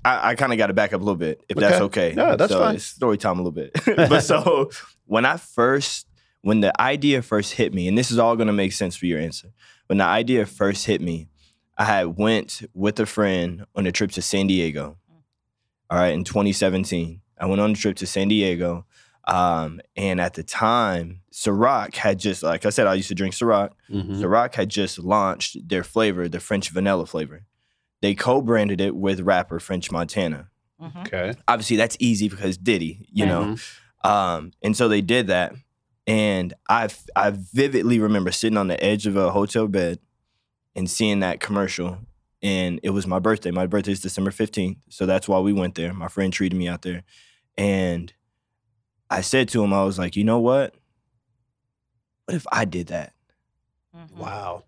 I, 0.04 0.30
I 0.30 0.34
kind 0.34 0.50
of 0.50 0.58
got 0.58 0.68
to 0.68 0.72
back 0.72 0.92
up 0.92 1.00
a 1.00 1.04
little 1.04 1.14
bit, 1.14 1.44
if 1.48 1.56
that's 1.56 1.80
okay. 1.82 2.14
Yeah, 2.16 2.34
that's 2.34 2.52
so 2.52 2.58
fine. 2.58 2.74
It's 2.76 2.84
story 2.84 3.18
time 3.18 3.38
a 3.38 3.42
little 3.42 3.52
bit. 3.52 3.70
but 3.96 4.20
so 4.20 4.70
when 5.04 5.24
I 5.24 5.36
first, 5.36 6.08
when 6.40 6.60
the 6.60 6.80
idea 6.80 7.22
first 7.22 7.52
hit 7.52 7.72
me, 7.72 7.86
and 7.86 7.96
this 7.96 8.10
is 8.10 8.18
all 8.18 8.34
going 8.34 8.48
to 8.48 8.52
make 8.52 8.72
sense 8.72 8.96
for 8.96 9.06
your 9.06 9.20
answer 9.20 9.52
when 9.92 9.98
the 9.98 10.04
idea 10.04 10.46
first 10.46 10.86
hit 10.86 11.02
me, 11.02 11.28
I 11.76 11.84
had 11.84 12.16
went 12.16 12.62
with 12.72 12.98
a 12.98 13.04
friend 13.04 13.66
on 13.74 13.86
a 13.86 13.92
trip 13.92 14.10
to 14.12 14.22
San 14.22 14.46
Diego. 14.46 14.96
Mm. 15.10 15.16
All 15.90 15.98
right, 15.98 16.14
in 16.14 16.24
2017, 16.24 17.20
I 17.42 17.46
went 17.46 17.60
on 17.60 17.72
a 17.72 17.74
trip 17.74 17.96
to 17.96 18.06
San 18.06 18.28
Diego, 18.28 18.86
um, 19.26 19.80
and 19.96 20.20
at 20.20 20.34
the 20.34 20.42
time, 20.42 21.20
Ciroc 21.32 21.94
had 21.96 22.18
just, 22.18 22.42
like 22.42 22.64
I 22.64 22.70
said, 22.70 22.86
I 22.86 22.94
used 22.94 23.08
to 23.08 23.14
drink 23.14 23.34
Ciroc. 23.34 23.70
Mhm. 23.90 24.20
Ciroc 24.20 24.54
had 24.54 24.68
just 24.68 24.98
launched 24.98 25.68
their 25.68 25.82
flavor, 25.84 26.28
the 26.28 26.40
French 26.40 26.70
vanilla 26.70 27.04
flavor. 27.06 27.44
They 28.00 28.14
co-branded 28.14 28.80
it 28.80 28.94
with 28.96 29.20
rapper 29.20 29.60
French 29.60 29.90
Montana. 29.90 30.48
Mhm. 30.80 31.06
Okay. 31.06 31.34
Obviously, 31.48 31.76
that's 31.76 31.96
easy 32.00 32.28
because 32.28 32.56
Diddy, 32.56 33.06
you 33.12 33.26
know. 33.26 33.44
Mhm. 33.44 34.08
Um, 34.08 34.52
and 34.62 34.76
so 34.76 34.88
they 34.88 35.00
did 35.00 35.28
that. 35.28 35.54
And 36.06 36.52
I 36.68 36.88
I 37.14 37.30
vividly 37.30 38.00
remember 38.00 38.32
sitting 38.32 38.58
on 38.58 38.66
the 38.68 38.82
edge 38.82 39.06
of 39.06 39.16
a 39.16 39.30
hotel 39.30 39.68
bed 39.68 40.00
and 40.74 40.90
seeing 40.90 41.20
that 41.20 41.38
commercial. 41.38 41.98
And 42.42 42.80
it 42.82 42.90
was 42.90 43.06
my 43.06 43.20
birthday. 43.20 43.52
My 43.52 43.66
birthday 43.68 43.92
is 43.92 44.00
December 44.00 44.32
15th. 44.32 44.78
So 44.88 45.06
that's 45.06 45.28
why 45.28 45.38
we 45.38 45.52
went 45.52 45.76
there. 45.76 45.94
My 45.94 46.08
friend 46.08 46.32
treated 46.32 46.56
me 46.58 46.66
out 46.66 46.82
there. 46.82 47.04
And 47.56 48.12
I 49.10 49.20
said 49.20 49.48
to 49.50 49.62
him, 49.62 49.72
I 49.72 49.84
was 49.84 49.98
like, 49.98 50.16
you 50.16 50.24
know 50.24 50.38
what? 50.40 50.74
What 52.26 52.34
if 52.36 52.46
I 52.52 52.64
did 52.64 52.88
that? 52.88 53.12
Mhm. 53.94 54.16
Wow. 54.16 54.64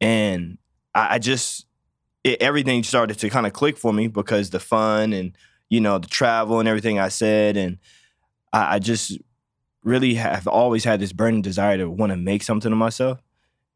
and 0.00 0.58
I, 0.94 1.14
I 1.14 1.18
just 1.18 1.66
it, 2.22 2.40
everything 2.40 2.82
started 2.84 3.18
to 3.18 3.30
kind 3.30 3.46
of 3.46 3.52
click 3.52 3.76
for 3.76 3.92
me 3.92 4.06
because 4.06 4.50
the 4.50 4.60
fun 4.60 5.12
and 5.12 5.36
you 5.68 5.80
know 5.80 5.98
the 5.98 6.06
travel 6.08 6.60
and 6.60 6.68
everything 6.68 6.98
I 6.98 7.08
said, 7.08 7.56
and 7.56 7.78
I, 8.52 8.76
I 8.76 8.78
just 8.78 9.18
really 9.84 10.14
have 10.14 10.46
always 10.46 10.84
had 10.84 11.00
this 11.00 11.12
burning 11.12 11.42
desire 11.42 11.76
to 11.78 11.90
want 11.90 12.10
to 12.10 12.16
make 12.16 12.42
something 12.42 12.70
of 12.72 12.78
myself, 12.78 13.20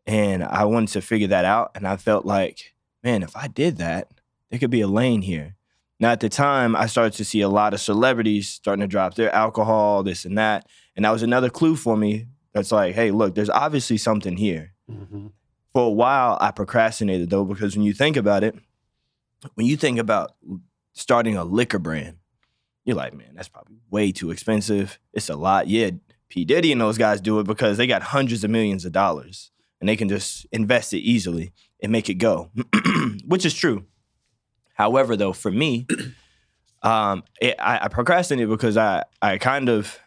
and 0.06 0.44
I 0.44 0.64
wanted 0.64 0.90
to 0.90 1.00
figure 1.00 1.28
that 1.28 1.44
out, 1.44 1.72
and 1.74 1.86
I 1.86 1.96
felt 1.96 2.24
like, 2.24 2.74
man, 3.02 3.22
if 3.22 3.36
I 3.36 3.48
did 3.48 3.78
that, 3.78 4.08
there 4.50 4.58
could 4.60 4.70
be 4.70 4.80
a 4.82 4.88
lane 4.88 5.22
here. 5.22 5.56
Now 6.02 6.10
at 6.10 6.18
the 6.18 6.28
time, 6.28 6.74
I 6.74 6.86
started 6.86 7.12
to 7.18 7.24
see 7.24 7.42
a 7.42 7.48
lot 7.48 7.74
of 7.74 7.80
celebrities 7.80 8.48
starting 8.48 8.80
to 8.80 8.88
drop 8.88 9.14
their 9.14 9.32
alcohol, 9.32 10.02
this 10.02 10.24
and 10.24 10.36
that, 10.36 10.66
and 10.96 11.04
that 11.04 11.12
was 11.12 11.22
another 11.22 11.48
clue 11.48 11.76
for 11.76 11.96
me. 11.96 12.26
That's 12.52 12.72
like, 12.72 12.96
hey, 12.96 13.12
look, 13.12 13.36
there's 13.36 13.48
obviously 13.48 13.96
something 13.98 14.36
here 14.36 14.74
hmm 14.90 15.28
for 15.72 15.86
a 15.86 15.90
while 15.90 16.36
I 16.38 16.50
procrastinated 16.50 17.30
though 17.30 17.46
because 17.46 17.76
when 17.76 17.86
you 17.86 17.94
think 17.94 18.18
about 18.18 18.44
it, 18.44 18.54
when 19.54 19.66
you 19.66 19.76
think 19.76 19.98
about 19.98 20.32
starting 20.92 21.36
a 21.36 21.44
liquor 21.44 21.78
brand, 21.78 22.16
you're 22.84 22.96
like, 22.96 23.14
man, 23.14 23.30
that's 23.34 23.48
probably 23.48 23.76
way 23.88 24.12
too 24.12 24.32
expensive. 24.32 24.98
It's 25.14 25.30
a 25.30 25.36
lot. 25.36 25.68
Yeah, 25.68 25.92
P 26.28 26.44
Diddy 26.44 26.72
and 26.72 26.80
those 26.80 26.98
guys 26.98 27.20
do 27.20 27.38
it 27.38 27.46
because 27.46 27.78
they 27.78 27.86
got 27.86 28.02
hundreds 28.02 28.42
of 28.42 28.50
millions 28.50 28.84
of 28.84 28.90
dollars 28.90 29.52
and 29.80 29.88
they 29.88 29.96
can 29.96 30.08
just 30.08 30.46
invest 30.50 30.92
it 30.92 30.98
easily 30.98 31.52
and 31.80 31.92
make 31.92 32.10
it 32.10 32.14
go, 32.14 32.50
which 33.24 33.46
is 33.46 33.54
true. 33.54 33.86
However, 34.74 35.16
though, 35.16 35.32
for 35.32 35.50
me, 35.50 35.86
um, 36.82 37.24
it, 37.40 37.56
I, 37.58 37.84
I 37.84 37.88
procrastinated 37.88 38.48
because 38.48 38.76
I 38.76 39.04
I 39.20 39.38
kind 39.38 39.68
of 39.68 39.98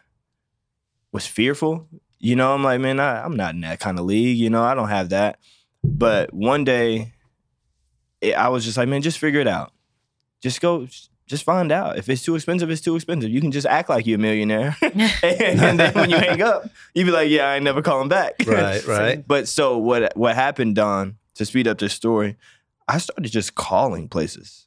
was 1.12 1.26
fearful. 1.26 1.88
You 2.18 2.36
know, 2.36 2.54
I'm 2.54 2.62
like, 2.62 2.80
man, 2.80 3.00
I, 3.00 3.22
I'm 3.22 3.36
not 3.36 3.54
in 3.54 3.60
that 3.62 3.80
kind 3.80 3.98
of 3.98 4.04
league. 4.04 4.38
You 4.38 4.50
know, 4.50 4.62
I 4.62 4.74
don't 4.74 4.88
have 4.88 5.10
that. 5.10 5.38
But 5.84 6.32
one 6.32 6.64
day, 6.64 7.12
it, 8.20 8.34
I 8.34 8.48
was 8.48 8.64
just 8.64 8.76
like, 8.76 8.88
man, 8.88 9.02
just 9.02 9.18
figure 9.18 9.40
it 9.40 9.46
out. 9.46 9.72
Just 10.40 10.60
go, 10.60 10.88
just 11.26 11.44
find 11.44 11.72
out. 11.72 11.98
If 11.98 12.08
it's 12.08 12.22
too 12.22 12.34
expensive, 12.34 12.70
it's 12.70 12.80
too 12.80 12.96
expensive. 12.96 13.30
You 13.30 13.40
can 13.40 13.52
just 13.52 13.66
act 13.66 13.88
like 13.88 14.06
you're 14.06 14.16
a 14.16 14.20
millionaire. 14.20 14.76
and 14.82 15.78
then 15.78 15.92
when 15.94 16.10
you 16.10 16.16
hang 16.16 16.42
up, 16.42 16.68
you 16.94 17.04
be 17.04 17.10
like, 17.10 17.30
yeah, 17.30 17.48
I 17.48 17.56
ain't 17.56 17.64
never 17.64 17.82
calling 17.82 18.08
back. 18.08 18.34
Right, 18.46 18.84
right. 18.86 19.24
But 19.26 19.48
so 19.48 19.78
what 19.78 20.16
what 20.16 20.34
happened, 20.34 20.76
Don, 20.76 21.16
to 21.34 21.44
speed 21.44 21.68
up 21.68 21.78
this 21.78 21.92
story, 21.92 22.36
I 22.88 22.98
started 22.98 23.30
just 23.30 23.54
calling 23.54 24.08
places. 24.08 24.66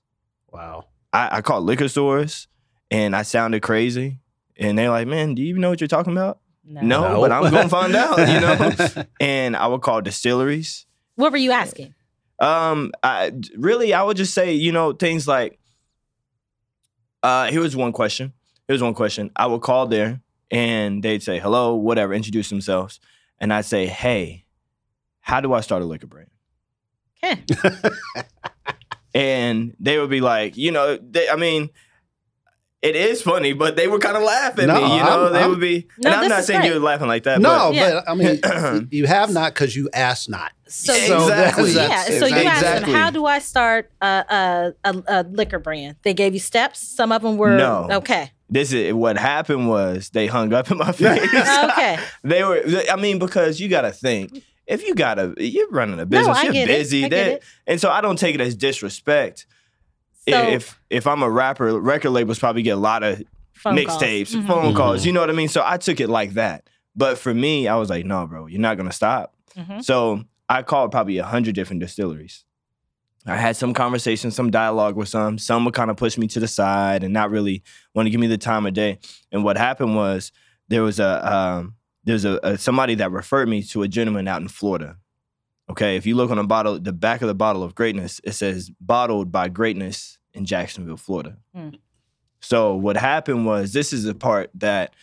Wow. 0.51 0.85
I, 1.13 1.37
I 1.37 1.41
called 1.41 1.63
liquor 1.65 1.87
stores 1.87 2.47
and 2.91 3.15
I 3.15 3.21
sounded 3.21 3.61
crazy. 3.61 4.19
And 4.57 4.77
they're 4.77 4.89
like, 4.89 5.07
man, 5.07 5.35
do 5.35 5.41
you 5.41 5.47
even 5.49 5.61
know 5.61 5.69
what 5.69 5.79
you're 5.79 5.87
talking 5.87 6.11
about? 6.13 6.39
No, 6.65 6.81
No. 7.13 7.21
but 7.21 7.31
I'm 7.31 7.43
gonna 7.51 7.69
find 7.79 7.95
out, 7.95 8.17
you 8.19 8.39
know. 8.95 9.03
and 9.21 9.55
I 9.55 9.67
would 9.67 9.81
call 9.81 10.01
distilleries. 10.01 10.85
What 11.15 11.31
were 11.31 11.37
you 11.37 11.51
asking? 11.51 11.95
Um, 12.39 12.91
I 13.03 13.31
really 13.57 13.93
I 13.93 14.03
would 14.03 14.17
just 14.17 14.33
say, 14.33 14.53
you 14.53 14.71
know, 14.71 14.91
things 14.93 15.27
like 15.27 15.59
uh 17.23 17.47
here 17.47 17.61
was 17.61 17.75
one 17.75 17.91
question. 17.91 18.33
Here's 18.67 18.83
one 18.83 18.93
question. 18.93 19.31
I 19.35 19.47
would 19.47 19.61
call 19.61 19.87
there 19.87 20.21
and 20.51 21.01
they'd 21.03 21.23
say, 21.23 21.39
hello, 21.39 21.75
whatever, 21.75 22.13
introduce 22.13 22.49
themselves. 22.49 22.99
And 23.39 23.53
I'd 23.53 23.65
say, 23.65 23.87
hey, 23.87 24.45
how 25.21 25.41
do 25.41 25.53
I 25.53 25.61
start 25.61 25.81
a 25.81 25.85
liquor 25.85 26.07
brand? 26.07 26.29
Okay. 27.23 27.43
And 29.13 29.75
they 29.79 29.97
would 29.97 30.09
be 30.11 30.21
like, 30.21 30.55
you 30.55 30.71
know, 30.71 30.97
they, 31.01 31.27
I 31.29 31.35
mean, 31.35 31.71
it 32.81 32.95
is 32.95 33.21
funny, 33.23 33.53
but 33.53 33.75
they 33.75 33.87
would 33.87 34.01
kind 34.01 34.15
of 34.15 34.21
laugh 34.23 34.57
at 34.59 34.67
No, 34.67 34.75
me, 34.75 34.81
you 34.81 34.87
know. 35.03 35.23
I'm- 35.25 35.33
they 35.33 35.39
I'm- 35.39 35.49
would 35.49 35.59
be, 35.59 35.87
No, 35.97 36.11
and 36.11 36.21
I'm 36.21 36.29
not 36.29 36.43
saying 36.45 36.61
great. 36.61 36.69
you're 36.71 36.79
laughing 36.79 37.07
like 37.07 37.23
that. 37.23 37.41
no, 37.41 37.71
Yeah. 37.71 38.01
but 38.05 38.09
I 38.09 38.13
mean, 38.15 38.87
you 38.91 39.07
have 39.07 39.33
not 39.33 39.53
because 39.53 39.75
you 39.75 39.89
asked 39.93 40.29
not. 40.29 40.51
So, 40.67 40.93
So 40.93 41.23
Exactly. 41.23 41.71
yeah. 41.71 42.03
So 42.03 42.25
you 42.27 42.35
asked 42.35 42.57
Exactly. 42.61 42.93
them, 42.93 43.01
how 43.01 43.09
do 43.09 43.25
I 43.25 43.39
start 43.39 43.91
a, 43.99 44.05
a, 44.05 44.73
a, 44.85 45.03
a 45.07 45.23
liquor 45.23 45.57
brand? 45.59 45.95
They 46.03 46.13
gave 46.13 46.33
you 46.35 46.39
steps. 46.39 46.79
Some 46.87 47.11
of 47.11 47.23
them 47.23 47.35
were 47.37 47.57
No. 47.57 47.87
okay. 47.91 48.31
this 48.51 48.71
is 48.71 48.93
what 48.93 49.17
happened 49.17 49.67
was 49.67 50.11
they 50.11 50.27
hung 50.27 50.53
up 50.53 50.69
in 50.71 50.77
my 50.77 50.91
face. 50.93 51.21
Okay. 51.33 51.97
they 52.23 52.43
were, 52.43 52.61
I 52.89 52.95
mean, 52.95 53.17
because 53.19 53.59
you 53.59 53.67
got 53.67 53.81
to 53.81 53.91
think 53.91 54.41
if 54.69 54.85
you 54.85 54.95
got 54.95 55.15
to, 55.15 55.33
you're 55.37 55.69
running 55.71 55.99
a 55.99 56.05
business, 56.05 56.37
I 56.37 56.43
you're 56.43 56.67
busy, 56.67 57.07
that- 57.09 57.41
and 57.67 57.81
so 57.81 57.89
I 57.89 57.99
don't 58.01 58.17
take 58.17 58.35
it 58.35 58.41
as 58.41 58.55
disrespect. 58.55 59.45
So- 60.27 60.47
if 60.47 60.79
if 60.89 61.07
I'm 61.07 61.23
a 61.23 61.29
rapper, 61.29 61.79
record 61.79 62.11
labels 62.11 62.39
probably 62.39 62.61
get 62.61 62.71
a 62.71 62.75
lot 62.79 63.03
of 63.03 63.21
Phone 63.53 63.75
calls. 63.85 64.01
mixtapes, 64.01 64.35
Mhm. 64.35 64.47
phone 64.47 64.73
calls. 64.75 65.01
Mhm. 65.01 65.05
You 65.07 65.13
know 65.13 65.19
what 65.21 65.29
I 65.29 65.33
mean? 65.33 65.49
So 65.49 65.61
I 65.65 65.77
took 65.77 65.99
it 65.99 66.07
like 66.07 66.33
that. 66.33 66.69
But 66.95 67.17
for 67.17 67.33
me, 67.33 67.67
I 67.67 67.75
was 67.75 67.89
like, 67.89 68.05
no, 68.05 68.25
bro, 68.27 68.47
you're 68.47 68.61
not 68.61 68.77
gonna 68.77 68.91
stop. 68.91 69.33
Mhm. 69.57 69.83
So 69.83 70.23
I 70.47 70.61
called 70.61 70.91
probably 70.91 71.17
a 71.17 71.23
hundred 71.25 71.55
different 71.55 71.81
distilleries. 71.81 72.45
I 73.25 73.35
had 73.35 73.55
some 73.57 73.73
conversation, 73.73 74.31
some 74.31 74.49
dialogue 74.49 74.95
with 74.95 75.09
some. 75.09 75.37
Some 75.37 75.65
would 75.65 75.73
kind 75.73 75.91
of 75.91 75.97
push 75.97 76.17
me 76.17 76.27
to 76.27 76.39
the 76.39 76.47
side 76.47 77.03
and 77.03 77.13
not 77.13 77.29
really 77.31 77.63
want 77.93 78.05
to 78.07 78.09
give 78.11 78.19
me 78.19 78.27
the 78.27 78.37
time 78.37 78.65
of 78.65 78.73
day. 78.73 78.97
And 79.31 79.43
what 79.43 79.57
happened 79.57 79.95
was 79.95 80.31
there 80.69 80.81
was 80.83 80.99
a 80.99 81.33
um, 81.33 81.75
there's 82.09 82.25
a, 82.25 82.39
a 82.41 82.57
somebody 82.57 82.95
that 82.95 83.11
referred 83.11 83.47
me 83.47 83.61
to 83.61 83.83
a 83.83 83.87
gentleman 83.87 84.27
out 84.27 84.41
in 84.41 84.47
Florida. 84.47 84.97
Okay, 85.69 85.95
if 85.95 86.07
you 86.07 86.15
look 86.15 86.31
on 86.31 86.37
the 86.37 86.43
bottle, 86.43 86.79
the 86.79 86.91
back 86.91 87.21
of 87.21 87.27
the 87.27 87.35
bottle 87.35 87.61
of 87.63 87.75
greatness, 87.75 88.19
it 88.23 88.31
says 88.31 88.71
bottled 88.81 89.31
by 89.31 89.47
greatness 89.47 90.17
in 90.33 90.45
Jacksonville, 90.45 90.97
Florida. 90.97 91.37
Mm. 91.55 91.77
So 92.41 92.73
what 92.75 92.97
happened 92.97 93.45
was 93.45 93.73
this 93.73 93.93
is 93.93 94.05
the 94.05 94.15
part 94.15 94.49
that 94.55 94.95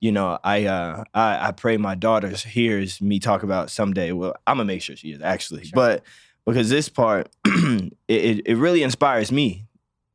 you 0.00 0.10
know 0.10 0.38
I 0.42 0.64
uh 0.64 1.04
I, 1.12 1.48
I 1.48 1.52
pray 1.52 1.76
my 1.76 1.94
daughter 1.94 2.28
hears 2.30 2.98
me 3.02 3.18
talk 3.20 3.42
about 3.42 3.70
someday. 3.70 4.12
Well, 4.12 4.34
I'm 4.46 4.56
gonna 4.56 4.66
make 4.66 4.80
sure 4.80 4.96
she 4.96 5.12
is 5.12 5.20
actually, 5.20 5.64
Sure. 5.64 5.72
but 5.74 6.02
because 6.46 6.70
this 6.70 6.88
part 6.88 7.28
it, 7.44 7.92
it 8.08 8.46
it 8.46 8.56
really 8.56 8.82
inspires 8.82 9.30
me 9.30 9.66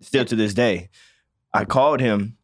still 0.01 0.25
to 0.25 0.35
this 0.35 0.55
day. 0.55 0.89
I 1.53 1.65
called 1.65 1.99
him 1.99 2.37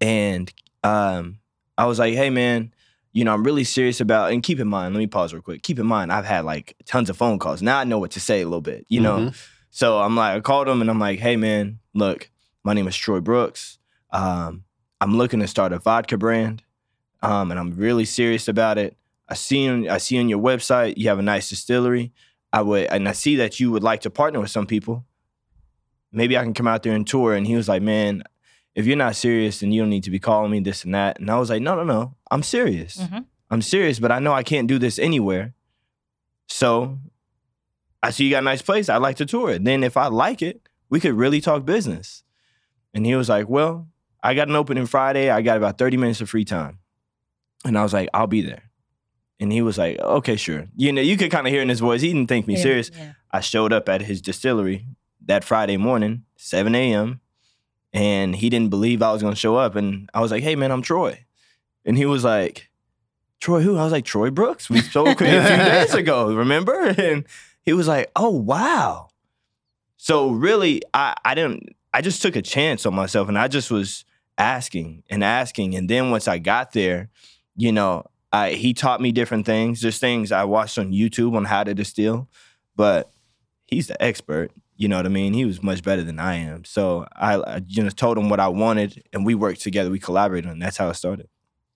and 0.00 0.50
um 0.82 1.38
I 1.76 1.84
was 1.86 1.98
like, 1.98 2.14
hey 2.14 2.30
man, 2.30 2.72
you 3.12 3.24
know, 3.24 3.32
I'm 3.34 3.44
really 3.44 3.64
serious 3.64 4.00
about 4.00 4.32
and 4.32 4.42
keep 4.42 4.58
in 4.58 4.68
mind, 4.68 4.94
let 4.94 4.98
me 4.98 5.06
pause 5.06 5.32
real 5.32 5.42
quick. 5.42 5.62
Keep 5.62 5.78
in 5.78 5.86
mind, 5.86 6.12
I've 6.12 6.24
had 6.24 6.44
like 6.44 6.76
tons 6.86 7.10
of 7.10 7.16
phone 7.16 7.38
calls. 7.38 7.62
Now 7.62 7.78
I 7.78 7.84
know 7.84 7.98
what 7.98 8.12
to 8.12 8.20
say 8.20 8.40
a 8.40 8.44
little 8.44 8.60
bit, 8.62 8.86
you 8.88 9.00
know. 9.00 9.18
Mhm. 9.18 9.36
So 9.70 10.00
I'm 10.00 10.16
like, 10.16 10.36
I 10.36 10.40
called 10.40 10.68
him 10.68 10.80
and 10.80 10.90
I'm 10.90 10.98
like, 10.98 11.18
hey 11.18 11.36
man, 11.36 11.78
look, 11.94 12.30
my 12.64 12.72
name 12.74 12.88
is 12.88 12.96
Troy 12.96 13.20
Brooks. 13.20 13.78
Um, 14.10 14.64
I'm 15.00 15.16
looking 15.16 15.40
to 15.40 15.46
start 15.46 15.72
a 15.72 15.78
vodka 15.78 16.16
brand. 16.16 16.62
Um, 17.22 17.50
and 17.50 17.60
I'm 17.60 17.76
really 17.76 18.04
serious 18.04 18.48
about 18.48 18.78
it. 18.78 18.96
I 19.28 19.34
see 19.34 19.68
on 19.68 19.88
I 19.88 19.98
see 19.98 20.18
on 20.18 20.28
your 20.28 20.40
website 20.40 20.94
you 20.96 21.08
have 21.08 21.18
a 21.18 21.22
nice 21.22 21.48
distillery. 21.48 22.12
I 22.52 22.62
would 22.62 22.86
and 22.86 23.08
I 23.08 23.12
see 23.12 23.36
that 23.36 23.60
you 23.60 23.70
would 23.70 23.82
like 23.82 24.00
to 24.02 24.10
partner 24.10 24.40
with 24.40 24.50
some 24.50 24.66
people. 24.66 25.04
Maybe 26.10 26.36
I 26.36 26.42
can 26.42 26.52
come 26.52 26.68
out 26.68 26.82
there 26.82 26.94
and 26.94 27.06
tour. 27.06 27.34
And 27.34 27.46
he 27.46 27.56
was 27.56 27.68
like, 27.68 27.80
Man, 27.82 28.24
if 28.74 28.86
you're 28.86 28.96
not 28.96 29.16
serious, 29.16 29.60
then 29.60 29.70
you 29.72 29.82
don't 29.82 29.90
need 29.90 30.04
to 30.04 30.10
be 30.10 30.18
calling 30.18 30.50
me 30.50 30.60
this 30.60 30.84
and 30.84 30.94
that. 30.94 31.18
And 31.20 31.30
I 31.30 31.38
was 31.38 31.50
like, 31.50 31.62
No, 31.62 31.74
no, 31.74 31.84
no. 31.84 32.14
I'm 32.30 32.42
serious. 32.42 32.96
Mhm. 32.98 33.26
I'm 33.50 33.62
serious, 33.62 33.98
but 33.98 34.10
I 34.10 34.18
know 34.18 34.32
I 34.32 34.42
can't 34.42 34.66
do 34.68 34.78
this 34.78 34.98
anywhere. 34.98 35.52
So 36.48 36.98
I 38.02 38.10
see 38.10 38.24
you 38.24 38.30
got 38.30 38.42
a 38.42 38.44
nice 38.44 38.62
place. 38.62 38.88
I'd 38.88 38.96
like 38.98 39.16
to 39.16 39.26
tour 39.26 39.50
it. 39.50 39.64
Then 39.64 39.84
if 39.84 39.96
I 39.96 40.06
like 40.08 40.42
it, 40.42 40.60
we 40.90 41.00
could 41.00 41.14
really 41.14 41.40
talk 41.40 41.64
business. 41.64 42.24
And 42.94 43.06
he 43.06 43.14
was 43.14 43.28
like, 43.28 43.48
Well, 43.48 43.88
I 44.22 44.34
got 44.34 44.48
an 44.48 44.56
opening 44.56 44.86
Friday. 44.86 45.30
I 45.30 45.42
got 45.42 45.56
about 45.56 45.78
30 45.78 45.96
minutes 45.96 46.20
of 46.20 46.28
free 46.30 46.44
time. 46.44 46.78
And 47.64 47.78
I 47.78 47.82
was 47.82 47.92
like, 47.92 48.08
I'll 48.12 48.26
be 48.26 48.42
there. 48.42 48.70
And 49.40 49.52
he 49.52 49.62
was 49.62 49.78
like, 49.78 49.98
Okay, 49.98 50.36
sure. 50.36 50.66
You 50.76 50.92
know, 50.92 51.00
you 51.02 51.16
could 51.16 51.30
kind 51.30 51.46
of 51.46 51.52
hear 51.52 51.62
in 51.62 51.68
his 51.68 51.80
voice, 51.80 52.00
he 52.00 52.08
didn't 52.12 52.28
think 52.28 52.46
me 52.46 52.54
Yeah, 52.56 52.62
serious. 52.62 52.90
yeah. 52.94 53.12
I 53.30 53.40
showed 53.40 53.72
up 53.72 53.88
at 53.88 54.02
his 54.02 54.20
distillery 54.20 54.86
that 55.24 55.44
Friday 55.44 55.76
morning, 55.78 56.24
7 56.36 56.74
a.m. 56.74 57.20
And 57.92 58.34
he 58.34 58.48
didn't 58.48 58.70
believe 58.70 59.02
I 59.02 59.12
was 59.12 59.22
gonna 59.22 59.36
show 59.36 59.56
up. 59.56 59.76
And 59.76 60.08
I 60.14 60.20
was 60.20 60.30
like, 60.30 60.42
hey 60.42 60.56
man, 60.56 60.70
I'm 60.70 60.82
Troy. 60.82 61.24
And 61.84 61.96
he 61.96 62.06
was 62.06 62.24
like, 62.24 62.70
Troy 63.40 63.60
who? 63.60 63.76
I 63.76 63.84
was 63.84 63.92
like, 63.92 64.04
Troy 64.04 64.30
Brooks. 64.30 64.70
We 64.70 64.80
spoke 64.80 65.20
a 65.20 65.24
few 65.24 65.26
days 65.56 65.94
ago, 65.94 66.34
remember? 66.34 66.94
And 66.98 67.24
he 67.62 67.72
was 67.72 67.88
like, 67.88 68.10
oh 68.16 68.30
wow. 68.30 69.08
So 69.96 70.30
really, 70.30 70.82
I, 70.92 71.14
I 71.24 71.34
didn't 71.34 71.76
I 71.94 72.00
just 72.00 72.22
took 72.22 72.36
a 72.36 72.42
chance 72.42 72.86
on 72.86 72.94
myself 72.94 73.28
and 73.28 73.38
I 73.38 73.48
just 73.48 73.70
was 73.70 74.04
asking 74.38 75.02
and 75.10 75.22
asking. 75.22 75.74
And 75.74 75.88
then 75.88 76.10
once 76.10 76.26
I 76.26 76.38
got 76.38 76.72
there, 76.72 77.10
you 77.56 77.70
know, 77.70 78.04
I, 78.32 78.52
he 78.52 78.72
taught 78.72 79.00
me 79.00 79.12
different 79.12 79.44
things. 79.44 79.82
There's 79.82 79.98
things 79.98 80.32
I 80.32 80.44
watched 80.44 80.78
on 80.78 80.92
YouTube 80.92 81.36
on 81.36 81.44
how 81.44 81.64
to 81.64 81.74
distill, 81.74 82.28
but 82.74 83.12
he's 83.66 83.88
the 83.88 84.02
expert. 84.02 84.50
You 84.76 84.88
know 84.88 84.96
what 84.96 85.06
I 85.06 85.10
mean? 85.10 85.34
He 85.34 85.44
was 85.44 85.62
much 85.62 85.82
better 85.82 86.02
than 86.02 86.18
I 86.18 86.36
am. 86.36 86.64
So 86.64 87.06
I, 87.14 87.36
I 87.36 87.62
you 87.66 87.82
know 87.82 87.90
told 87.90 88.18
him 88.18 88.28
what 88.28 88.40
I 88.40 88.48
wanted, 88.48 89.02
and 89.12 89.24
we 89.24 89.34
worked 89.34 89.60
together. 89.60 89.90
We 89.90 89.98
collaborated, 89.98 90.50
and 90.50 90.60
that's 90.60 90.76
how 90.76 90.88
it 90.88 90.94
started. 90.94 91.28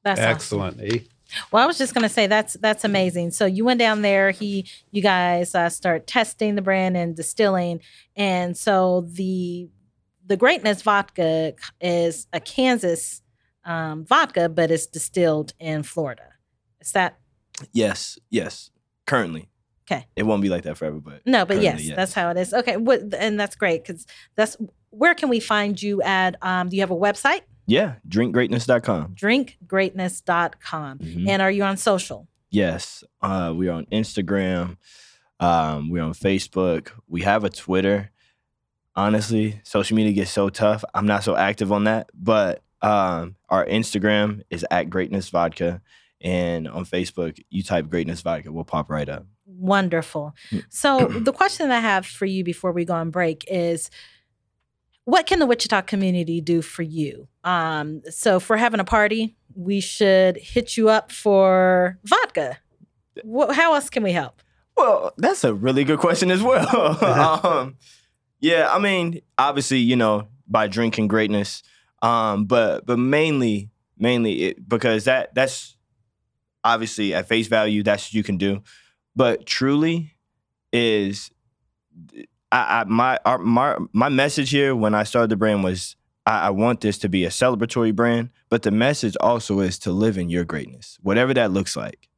That's 0.02 0.20
awesome. 0.20 0.30
Excellent. 0.30 0.82
E. 0.82 1.08
Well, 1.50 1.62
I 1.62 1.66
was 1.66 1.78
just 1.78 1.94
gonna 1.94 2.08
say 2.08 2.26
that's 2.26 2.54
that's 2.54 2.84
amazing. 2.84 3.32
So 3.32 3.46
you 3.46 3.64
went 3.64 3.78
down 3.78 4.02
there. 4.02 4.30
He, 4.30 4.68
you 4.92 5.02
guys 5.02 5.54
uh, 5.54 5.68
start 5.68 6.06
testing 6.06 6.54
the 6.54 6.62
brand 6.62 6.96
and 6.96 7.14
distilling, 7.14 7.80
and 8.14 8.56
so 8.56 9.06
the 9.12 9.68
the 10.24 10.36
Greatness 10.36 10.82
Vodka 10.82 11.54
is 11.80 12.26
a 12.32 12.40
Kansas 12.40 13.22
um, 13.64 14.04
vodka, 14.04 14.48
but 14.48 14.70
it's 14.70 14.86
distilled 14.86 15.52
in 15.58 15.82
Florida. 15.82 16.34
Is 16.80 16.92
that 16.92 17.18
Yes, 17.72 18.18
yes. 18.30 18.70
Currently, 19.06 19.48
'Kay. 19.86 20.06
It 20.16 20.24
won't 20.24 20.42
be 20.42 20.48
like 20.48 20.64
that 20.64 20.76
forever, 20.76 20.98
but 21.00 21.22
no? 21.26 21.44
But 21.46 21.58
currently, 21.62 21.84
yes, 21.84 21.96
that's 21.96 22.12
how 22.12 22.28
it 22.30 22.36
is. 22.36 22.52
Okay, 22.52 22.76
what, 22.76 23.14
and 23.14 23.38
that's 23.38 23.56
great 23.56 23.84
because 23.84 24.06
that's 24.34 24.56
where 24.90 25.14
can 25.14 25.28
we 25.28 25.40
find 25.40 25.80
you 25.80 26.02
at? 26.02 26.36
Um, 26.42 26.68
do 26.68 26.76
you 26.76 26.82
have 26.82 26.90
a 26.90 26.96
website? 26.96 27.42
Yeah, 27.66 27.94
drinkgreatness.com. 28.08 29.14
Drinkgreatness.com. 29.14 30.98
Mhm. 30.98 31.28
And 31.28 31.42
are 31.42 31.50
you 31.50 31.64
on 31.64 31.76
social? 31.76 32.28
Yes, 32.50 33.04
uh, 33.22 33.52
we're 33.56 33.72
on 33.72 33.86
Instagram. 33.86 34.76
Um, 35.40 35.90
we're 35.90 36.02
on 36.02 36.12
Facebook. 36.14 36.90
We 37.08 37.22
have 37.22 37.44
a 37.44 37.50
Twitter. 37.50 38.10
Honestly, 38.94 39.60
social 39.64 39.94
media 39.96 40.12
gets 40.12 40.30
so 40.30 40.48
tough. 40.48 40.84
I'm 40.94 41.06
not 41.06 41.22
so 41.24 41.36
active 41.36 41.70
on 41.70 41.84
that, 41.84 42.08
but 42.14 42.62
um, 42.82 43.36
our 43.50 43.66
Instagram 43.66 44.42
is 44.48 44.64
at 44.70 44.88
Greatness 44.88 45.28
Vodka, 45.28 45.82
and 46.22 46.66
on 46.68 46.86
Facebook, 46.86 47.38
you 47.50 47.62
type 47.62 47.88
Greatness 47.90 48.22
Vodka, 48.22 48.50
we'll 48.52 48.64
pop 48.64 48.88
right 48.88 49.08
up. 49.08 49.26
Wonderful. 49.46 50.34
Mm. 50.50 50.64
So 50.68 51.06
the 51.20 51.32
question 51.32 51.70
I 51.70 51.80
have 51.80 52.06
for 52.06 52.26
you 52.26 52.44
before 52.44 52.72
we 52.72 52.84
go 52.84 52.94
on 52.94 53.10
break 53.10 53.44
is 53.48 53.90
what 55.04 55.26
can 55.26 55.38
the 55.38 55.46
Wichita 55.46 55.82
community 55.82 56.40
do 56.40 56.62
for 56.62 56.82
you? 56.82 57.28
Um, 57.44 58.02
so 58.10 58.36
if 58.36 58.50
we're 58.50 58.56
having 58.56 58.80
a 58.80 58.84
party, 58.84 59.36
we 59.54 59.80
should 59.80 60.36
hit 60.36 60.76
you 60.76 60.88
up 60.88 61.12
for 61.12 61.98
vodka. 62.04 62.58
What, 63.22 63.54
how 63.54 63.74
else 63.74 63.88
can 63.88 64.02
we 64.02 64.12
help? 64.12 64.42
Well, 64.76 65.14
that's 65.16 65.44
a 65.44 65.54
really 65.54 65.84
good 65.84 66.00
question 66.00 66.30
as 66.30 66.42
well. 66.42 67.04
um, 67.46 67.76
yeah, 68.40 68.68
I 68.70 68.78
mean, 68.78 69.22
obviously, 69.38 69.78
you 69.78 69.96
know, 69.96 70.28
by 70.46 70.66
drinking 70.66 71.08
greatness, 71.08 71.62
um, 72.02 72.44
but 72.44 72.84
but 72.84 72.98
mainly, 72.98 73.70
mainly 73.98 74.42
it, 74.42 74.68
because 74.68 75.04
that 75.04 75.34
that's 75.34 75.76
obviously 76.62 77.14
at 77.14 77.26
face 77.26 77.46
value, 77.46 77.82
that's 77.82 78.08
what 78.08 78.14
you 78.14 78.22
can 78.22 78.36
do. 78.36 78.62
But 79.16 79.46
truly, 79.46 80.14
is 80.72 81.30
I, 82.52 82.80
I 82.80 82.84
my 82.84 83.18
our, 83.24 83.38
my 83.38 83.76
my 83.92 84.08
message 84.08 84.50
here 84.50 84.76
when 84.76 84.94
I 84.94 85.04
started 85.04 85.30
the 85.30 85.36
brand 85.36 85.64
was 85.64 85.96
I, 86.26 86.48
I 86.48 86.50
want 86.50 86.80
this 86.80 86.98
to 86.98 87.08
be 87.08 87.24
a 87.24 87.30
celebratory 87.30 87.94
brand, 87.94 88.30
but 88.48 88.62
the 88.62 88.70
message 88.70 89.16
also 89.20 89.60
is 89.60 89.78
to 89.80 89.92
live 89.92 90.18
in 90.18 90.28
your 90.28 90.44
greatness, 90.44 90.98
whatever 91.02 91.32
that 91.34 91.50
looks 91.50 91.76
like. 91.76 92.08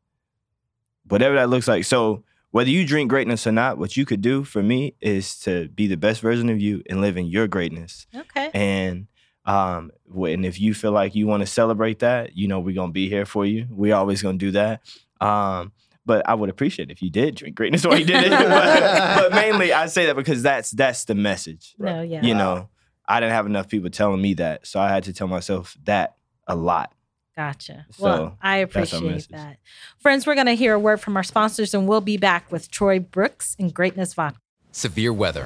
Whatever 1.07 1.37
that 1.37 1.49
looks 1.49 1.69
like. 1.69 1.85
So 1.85 2.25
whether 2.51 2.69
you 2.69 2.87
drink 2.87 3.09
greatness 3.09 3.47
or 3.47 3.53
not, 3.53 3.79
what 3.79 3.97
you 3.97 4.05
could 4.05 4.21
do 4.21 4.45
for 4.45 4.63
me 4.63 4.95
is 5.01 5.39
to 5.41 5.69
be 5.69 5.87
the 5.87 5.97
best 5.97 6.21
version 6.21 6.51
of 6.51 6.61
you 6.61 6.83
and 6.89 7.01
live 7.01 7.17
in 7.17 7.27
your 7.27 7.47
greatness. 7.47 8.07
Okay. 8.15 8.51
And 8.53 9.07
um, 9.45 9.91
and 10.15 10.45
if 10.45 10.61
you 10.61 10.75
feel 10.75 10.93
like 10.93 11.15
you 11.15 11.27
want 11.27 11.41
to 11.41 11.47
celebrate 11.47 12.01
that, 12.01 12.37
you 12.37 12.49
know, 12.49 12.61
we're 12.61 12.75
gonna 12.75 12.93
be 12.93 13.09
here 13.09 13.25
for 13.25 13.47
you. 13.47 13.67
We're 13.71 13.95
always 13.95 14.21
gonna 14.21 14.39
do 14.39 14.51
that. 14.51 14.83
Um, 15.21 15.73
but 16.09 16.27
I 16.27 16.35
would 16.35 16.49
appreciate 16.49 16.90
if 16.90 17.03
you 17.03 17.11
did 17.11 17.35
drink 17.35 17.55
greatness 17.55 17.87
while 17.87 17.99
you 17.99 18.07
did 18.07 18.25
it. 18.25 18.31
but, 18.31 19.21
but 19.21 19.33
mainly, 19.33 19.75
I 19.75 19.87
say 19.87 20.07
that 20.07 20.16
because 20.16 20.42
that's 20.42 20.71
that's 20.71 21.05
the 21.05 21.14
message. 21.14 21.75
No, 21.79 22.01
yeah. 22.01 22.23
You 22.23 22.35
know, 22.35 22.71
I 23.07 23.21
didn't 23.21 23.35
have 23.35 23.47
enough 23.47 23.68
people 23.68 23.90
telling 23.90 24.21
me 24.21 24.35
that, 24.35 24.66
so 24.66 24.81
I 24.81 24.88
had 24.88 25.05
to 25.05 25.12
tell 25.12 25.29
myself 25.29 25.77
that 25.85 26.16
a 26.47 26.57
lot. 26.57 26.92
Gotcha. 27.37 27.87
So, 27.92 28.03
well, 28.03 28.38
I 28.42 28.57
appreciate 28.57 29.29
that. 29.29 29.59
Friends, 30.01 30.27
we're 30.27 30.35
going 30.35 30.49
to 30.49 30.57
hear 30.57 30.75
a 30.75 30.79
word 30.79 31.01
from 31.01 31.16
our 31.16 31.23
sponsors 31.23 31.73
and 31.73 31.87
we'll 31.87 32.01
be 32.01 32.16
back 32.16 32.51
with 32.51 32.68
Troy 32.68 32.99
Brooks 32.99 33.55
and 33.61 33.73
Greatness 33.73 34.12
Vodka. 34.14 34.40
Severe 34.73 35.12
weather. 35.12 35.44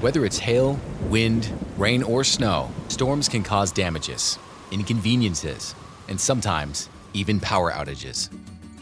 Whether 0.00 0.24
it's 0.24 0.38
hail, 0.38 0.80
wind, 1.10 1.52
rain, 1.76 2.02
or 2.02 2.24
snow, 2.24 2.70
storms 2.88 3.28
can 3.28 3.42
cause 3.42 3.72
damages, 3.72 4.38
inconveniences, 4.70 5.74
and 6.08 6.18
sometimes 6.18 6.88
even 7.12 7.40
power 7.40 7.70
outages. 7.72 8.30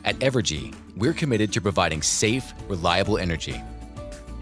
At 0.05 0.19
Evergy, 0.19 0.75
we're 0.97 1.15
committed 1.15 1.51
to 1.55 1.63
providing 1.63 2.03
safe, 2.03 2.53
reliable 2.69 3.17
energy. 3.17 3.61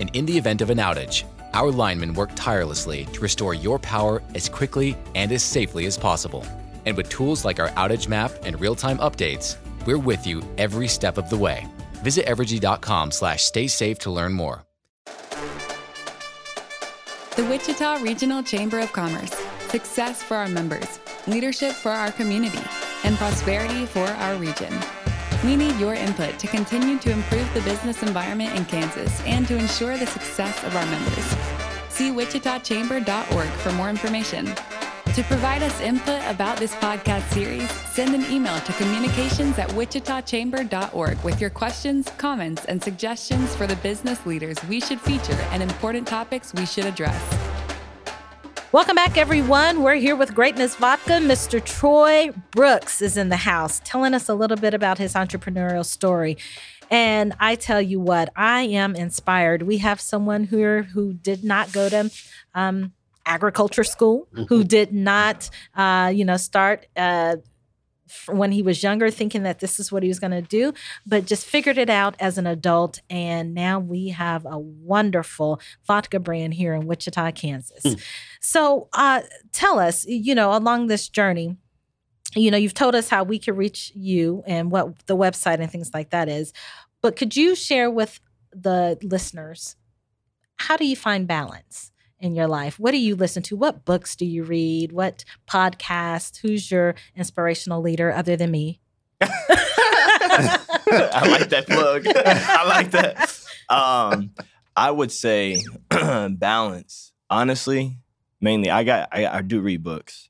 And 0.01 0.15
in 0.17 0.27
the 0.27 0.37
event 0.37 0.61
of 0.61 0.71
an 0.71 0.79
outage, 0.79 1.23
our 1.55 1.71
linemen 1.71 2.15
work 2.15 2.31
tirelessly 2.35 3.05
to 3.13 3.21
restore 3.21 3.55
your 3.55 3.79
power 3.79 4.21
as 4.35 4.49
quickly 4.49 4.97
and 5.15 5.31
as 5.31 5.45
safely 5.45 5.87
as 5.87 5.97
possible. 5.97 6.45
And 6.85 6.97
with 6.97 7.09
tools 7.09 7.45
like 7.45 7.61
our 7.61 7.69
outage 7.71 8.09
map 8.09 8.33
and 8.43 8.61
real-time 8.61 8.99
updates, 8.99 9.57
we're 9.87 9.99
with 9.99 10.27
you 10.27 10.43
every 10.59 10.89
step 10.89 11.17
of 11.17 11.31
the 11.31 11.37
way. 11.37 11.69
Visit 12.03 12.27
evergy.com 12.27 13.13
slash 13.13 13.45
stay 13.45 13.69
safe 13.69 14.01
to 14.01 14.11
learn 14.11 14.33
more. 14.33 14.65
The 17.37 17.45
Wichita 17.49 18.03
Regional 18.03 18.43
Chamber 18.43 18.81
of 18.81 18.93
Commerce. 18.93 19.33
Success 19.69 20.23
for 20.23 20.37
our 20.37 20.49
members, 20.49 20.99
leadership 21.29 21.73
for 21.73 21.93
our 21.93 22.11
community, 22.11 22.61
and 23.05 23.17
prosperity 23.17 23.87
for 23.87 24.05
our 24.05 24.37
region. 24.37 24.73
We 25.45 25.57
need 25.57 25.77
your 25.77 25.95
input 25.95 26.39
to 26.39 26.47
continue 26.47 26.99
to 26.99 27.11
improve 27.11 27.53
the 27.53 27.63
business 27.63 28.03
environment 28.03 28.57
in 28.57 28.65
Kansas 28.65 29.21
and 29.23 29.47
to 29.49 29.57
ensure 29.57 29.97
the 29.97 30.07
success 30.07 30.63
of 30.63 30.77
our 30.77 30.87
members. 30.87 31.25
See 31.89 32.11
wichitachamber.org 32.11 33.49
for 33.49 33.73
more 33.73 33.91
information. 33.91 34.47
To 35.15 35.23
provide 35.25 35.63
us 35.63 35.79
input 35.81 36.23
about 36.27 36.57
this 36.57 36.75
podcast 36.77 37.29
series, 37.33 37.71
send 37.93 38.15
an 38.15 38.25
email 38.33 38.59
to 38.61 38.73
communications 38.75 39.59
at 39.59 39.69
wichitachamber.org 39.71 41.23
with 41.23 41.41
your 41.41 41.51
questions, 41.51 42.09
comments, 42.17 42.65
and 42.65 42.83
suggestions 42.83 43.55
for 43.55 43.67
the 43.67 43.77
business 43.77 44.25
leaders 44.25 44.57
we 44.69 44.81
should 44.81 45.01
feature 45.01 45.39
and 45.51 45.63
important 45.63 46.07
topics 46.07 46.55
we 46.55 46.65
should 46.65 46.87
address. 46.87 47.42
Welcome 48.73 48.97
back, 48.97 49.19
everyone. 49.19 49.83
We're 49.83 49.97
here 49.97 50.17
with 50.17 50.35
Greatness 50.35 50.77
Vodka. 50.77 51.21
Mr. 51.21 51.63
Troy 51.63 52.31
Brooks 52.53 53.03
is 53.03 53.19
in 53.19 53.29
the 53.29 53.37
house 53.37 53.83
telling 53.85 54.15
us 54.15 54.31
a 54.31 54.35
little 54.35 54.57
bit 54.57 54.73
about 54.73 54.97
his 54.97 55.13
entrepreneurial 55.13 55.85
story. 55.85 56.39
And 56.91 57.35
I 57.39 57.57
tell 57.57 57.83
you 57.83 58.01
what, 58.01 58.33
I 58.35 58.63
am 58.63 58.97
inspired. 58.97 59.61
We 59.65 59.77
have 59.79 60.01
someone 60.01 60.45
here 60.45 60.85
who 60.85 61.13
did 61.13 61.45
not 61.45 61.71
go 61.75 61.91
to 61.91 62.11
um, 62.55 62.95
agriculture 63.27 63.85
school, 63.85 64.27
who 64.49 64.65
did 64.65 64.95
not, 64.95 65.51
uh, 65.77 66.11
you 66.15 66.25
know, 66.25 66.39
start. 66.39 66.87
Uh, 66.97 67.37
when 68.27 68.53
he 68.53 68.63
was 68.63 68.83
younger, 68.83 69.11
thinking 69.11 69.43
that 69.45 69.61
this 69.61 69.79
is 69.79 69.91
what 69.91 70.03
he 70.03 70.09
was 70.09 70.19
going 70.19 70.33
to 70.33 70.43
do, 70.43 70.73
but 71.07 71.27
just 71.27 71.47
figured 71.47 71.79
it 71.79 71.89
out 71.89 72.15
as 72.21 72.39
an 72.39 72.47
adult. 72.47 73.01
And 73.09 73.55
now 73.55 73.79
we 73.79 74.09
have 74.09 74.45
a 74.45 74.59
wonderful 74.59 75.61
vodka 75.87 76.21
brand 76.21 76.55
here 76.55 76.75
in 76.75 76.87
Wichita, 76.87 77.33
Kansas. 77.33 77.85
Mm. 77.85 78.03
So 78.41 78.89
uh, 78.93 79.23
tell 79.53 79.79
us, 79.79 80.05
you 80.07 80.35
know, 80.35 80.55
along 80.55 80.89
this 80.89 81.09
journey, 81.09 81.57
you 82.35 82.51
know, 82.51 82.57
you've 82.57 82.75
told 82.75 82.95
us 82.95 83.09
how 83.09 83.25
we 83.25 83.39
can 83.39 83.57
reach 83.57 83.93
you 83.95 84.43
and 84.47 84.71
what 84.71 85.07
the 85.07 85.17
website 85.17 85.61
and 85.61 85.71
things 85.71 85.91
like 85.93 86.11
that 86.11 86.29
is. 86.29 86.53
But 87.03 87.17
could 87.17 87.37
you 87.37 87.55
share 87.55 87.91
with 87.91 88.21
the 88.53 88.99
listeners 89.03 89.77
how 90.57 90.77
do 90.77 90.87
you 90.87 90.97
find 90.97 91.27
balance 91.27 91.92
in 92.23 92.35
your 92.35 92.47
life? 92.47 92.79
What 92.79 92.93
do 92.93 92.99
you 92.99 93.17
listen 93.17 93.43
to? 93.45 93.57
What 93.57 93.85
books 93.85 94.17
do 94.17 94.25
you 94.25 94.45
read? 94.45 94.93
What 94.93 95.25
podcasts? 95.47 96.39
Who's 96.39 96.71
your 96.71 96.95
inspirational 97.15 97.83
leader 97.83 98.13
other 98.13 98.37
than 98.37 98.51
me? 98.51 98.81
I 99.21 101.27
like 101.29 101.51
that 101.51 101.67
plug. 101.67 102.07
I 102.07 102.67
like 102.67 102.93
that. 102.93 103.39
Um, 103.69 104.31
I 104.77 104.91
would 104.91 105.13
say 105.13 105.63
balance. 105.91 107.13
Honestly, 107.29 107.99
mainly, 108.41 108.71
I 108.71 108.85
got 108.85 109.09
I, 109.11 109.27
I 109.27 109.43
do 109.43 109.61
read 109.61 109.83
books, 109.83 110.29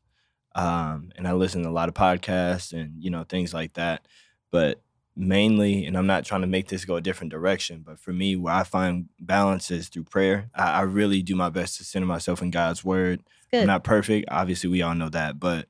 um, 0.55 1.11
and 1.17 1.27
I 1.27 1.33
listen 1.33 1.63
to 1.63 1.69
a 1.69 1.71
lot 1.71 1.89
of 1.89 1.95
podcasts 1.95 2.73
and 2.73 3.03
you 3.03 3.11
know 3.11 3.25
things 3.25 3.53
like 3.53 3.75
that. 3.75 4.07
But 4.51 4.81
mainly, 5.15 5.85
and 5.87 5.97
I'm 5.97 6.07
not 6.07 6.25
trying 6.25 6.41
to 6.41 6.47
make 6.47 6.69
this 6.69 6.85
go 6.85 6.97
a 6.97 7.01
different 7.01 7.31
direction, 7.33 7.83
but 7.85 7.99
for 7.99 8.13
me, 8.13 8.35
where 8.37 8.55
I 8.55 8.63
find 8.65 9.09
balance 9.21 9.71
is 9.71 9.89
through 9.89 10.05
prayer. 10.05 10.51
I, 10.55 10.71
I 10.73 10.81
really 10.83 11.23
do 11.23 11.37
my 11.37 11.51
best 11.51 11.77
to 11.79 11.85
center 11.85 12.07
myself 12.07 12.41
in 12.43 12.51
God's 12.51 12.83
word. 12.85 13.23
I'm 13.63 13.67
not 13.67 13.85
perfect, 13.85 14.29
obviously, 14.31 14.71
we 14.71 14.83
all 14.83 14.95
know 14.95 15.11
that, 15.11 15.39
but 15.39 15.67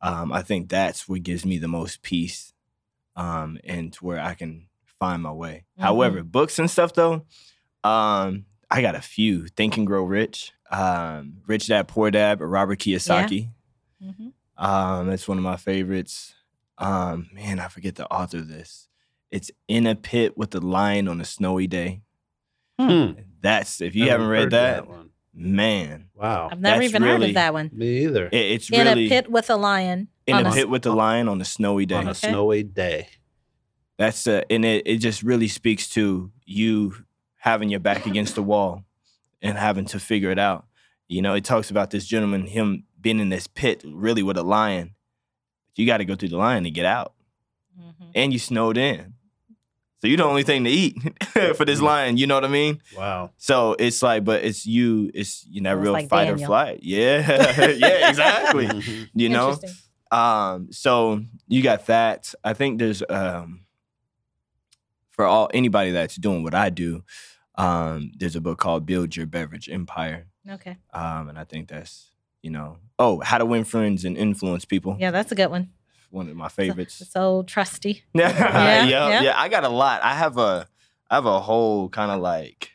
um, 0.00 0.32
I 0.32 0.42
think 0.42 0.68
that's 0.68 1.08
what 1.08 1.22
gives 1.22 1.44
me 1.44 1.58
the 1.58 1.66
most 1.68 2.02
peace, 2.02 2.52
um, 3.16 3.58
and 3.64 3.92
to 3.94 4.04
where 4.04 4.20
I 4.20 4.34
can 4.34 4.66
find 5.00 5.22
my 5.22 5.32
way. 5.32 5.64
Mhm. 5.78 5.82
However, 5.82 6.22
books 6.22 6.58
and 6.58 6.70
stuff 6.70 6.94
though, 6.94 7.24
um, 7.82 8.44
I 8.70 8.80
got 8.80 8.94
a 8.94 9.00
few. 9.02 9.46
Think 9.48 9.76
and 9.76 9.86
Grow 9.86 10.04
Rich, 10.04 10.52
um, 10.70 11.38
Rich 11.46 11.66
Dad 11.68 11.88
Poor 11.88 12.10
Dad, 12.10 12.40
Robert 12.40 12.78
Kiyosaki. 12.78 13.50
Mhm. 14.02 14.32
Um, 14.56 15.06
that's 15.08 15.26
one 15.26 15.38
of 15.38 15.44
my 15.44 15.56
favorites. 15.56 16.34
Um, 16.78 17.28
man, 17.32 17.60
I 17.60 17.68
forget 17.68 17.94
the 17.96 18.06
author 18.10 18.38
of 18.38 18.48
this. 18.48 18.88
It's 19.30 19.50
in 19.68 19.86
a 19.86 19.94
pit 19.94 20.36
with 20.36 20.54
a 20.54 20.60
lion 20.60 21.08
on 21.08 21.20
a 21.20 21.24
snowy 21.24 21.66
day. 21.66 22.02
Hmm. 22.78 23.12
That's 23.40 23.80
if 23.80 23.94
you 23.94 24.04
Never 24.06 24.12
haven't 24.12 24.28
read 24.28 24.40
heard 24.42 24.52
that, 24.52 24.88
one. 24.88 25.10
man, 25.32 26.06
Wow. 26.14 26.48
I've 26.50 26.60
never 26.60 26.78
That's 26.80 26.88
even 26.90 27.02
heard 27.02 27.22
of 27.22 27.34
that 27.34 27.52
one. 27.52 27.70
Me 27.72 28.04
either. 28.04 28.26
it, 28.26 28.34
it's 28.34 28.70
In 28.70 28.86
really 28.86 29.06
a 29.06 29.08
pit 29.08 29.30
with 29.30 29.50
a 29.50 29.56
lion. 29.56 30.08
in 30.26 30.34
a 30.46 30.48
a- 30.48 30.52
pit 30.52 30.68
with 30.68 30.84
a 30.86 30.92
lion 30.92 31.28
on 31.28 31.40
a 31.40 31.44
snowy 31.44 31.86
day. 31.86 31.94
On 31.96 32.06
a 32.06 32.10
Okay. 32.10 32.30
snowy 32.30 32.62
day. 32.64 33.08
That's 33.96 34.26
uh, 34.26 34.42
and 34.50 34.64
it, 34.64 34.82
it 34.86 34.96
just 34.98 35.22
really 35.22 35.46
speaks 35.46 35.88
to 35.90 36.32
you 36.44 36.94
having 37.36 37.68
your 37.68 37.78
back 37.80 38.06
against 38.06 38.34
the 38.34 38.42
wall 38.42 38.82
and 39.40 39.56
having 39.56 39.84
to 39.86 40.00
figure 40.00 40.30
it 40.32 40.38
out. 40.38 40.66
You 41.06 41.22
know, 41.22 41.34
it 41.34 41.44
talks 41.44 41.70
about 41.70 41.90
this 41.90 42.06
gentleman, 42.06 42.46
him 42.46 42.84
being 43.00 43.20
in 43.20 43.28
this 43.28 43.46
pit 43.46 43.82
really 43.86 44.22
with 44.24 44.36
a 44.36 44.42
lion. 44.42 44.94
You 45.76 45.86
got 45.86 45.98
to 45.98 46.04
go 46.04 46.14
through 46.14 46.28
the 46.30 46.36
line 46.36 46.64
to 46.64 46.70
get 46.70 46.86
out, 46.86 47.14
Mhm. 47.78 48.10
and 48.14 48.32
you 48.32 48.38
snowed 48.38 48.76
in. 48.78 49.14
So 50.00 50.08
you're 50.08 50.18
the 50.18 50.24
only 50.24 50.42
thing 50.42 50.64
to 50.64 50.70
eat 50.70 50.96
for 51.56 51.64
this 51.64 51.80
lion. 51.80 52.18
You 52.18 52.26
know 52.26 52.34
what 52.34 52.44
I 52.44 52.48
mean? 52.48 52.80
Wow. 52.96 53.30
So 53.38 53.74
it's 53.78 54.02
like, 54.02 54.22
but 54.24 54.44
it's 54.44 54.66
you. 54.66 55.10
It's 55.14 55.46
you 55.48 55.60
know, 55.62 55.70
So 55.72 55.78
it's 55.78 55.84
real 55.84 55.92
like 55.94 56.08
fight 56.08 56.28
or 56.28 56.36
flight. 56.38 56.80
Yeah, 56.82 57.26
yeah, 57.70 58.08
exactly. 58.10 58.66
Mhm. 58.68 59.08
You 59.14 59.28
know, 59.30 59.58
um, 60.10 60.68
so 60.70 61.22
you 61.48 61.62
got 61.62 61.86
that. 61.86 62.34
I 62.44 62.52
think 62.52 62.78
there's 62.78 63.02
um 63.08 63.60
for 65.10 65.24
all 65.24 65.48
anybody 65.54 65.90
that's 65.92 66.16
doing 66.16 66.42
what 66.42 66.54
I 66.54 66.70
do, 66.70 67.02
um, 67.56 68.10
there's 68.18 68.36
a 68.36 68.40
book 68.40 68.58
called 68.58 68.84
Build 68.84 69.16
Your 69.16 69.26
Beverage 69.26 69.68
Empire. 69.68 70.26
Okay. 70.48 70.76
Um, 70.92 71.28
and 71.28 71.38
I 71.38 71.44
think 71.44 71.68
that's, 71.68 72.10
you 72.44 72.50
know, 72.50 72.76
oh, 72.98 73.20
how 73.20 73.38
to 73.38 73.46
win 73.46 73.64
friends 73.64 74.04
and 74.04 74.18
influence 74.18 74.66
people. 74.66 74.96
Yeah, 75.00 75.10
that's 75.10 75.32
a 75.32 75.34
good 75.34 75.50
one. 75.50 75.70
One 76.10 76.28
of 76.28 76.36
my 76.36 76.48
favorites. 76.48 77.00
It's 77.00 77.16
old 77.16 77.48
trusty. 77.48 78.04
yeah, 78.14 78.84
Yeah, 78.84 78.84
yeah, 78.84 79.22
yeah. 79.22 79.40
I 79.40 79.48
got 79.48 79.64
a 79.64 79.68
lot. 79.70 80.02
I 80.04 80.14
have 80.14 80.36
a 80.36 80.68
I 81.10 81.14
have 81.14 81.24
a 81.26 81.40
whole 81.40 81.88
kind 81.88 82.10
of 82.10 82.20
like 82.20 82.72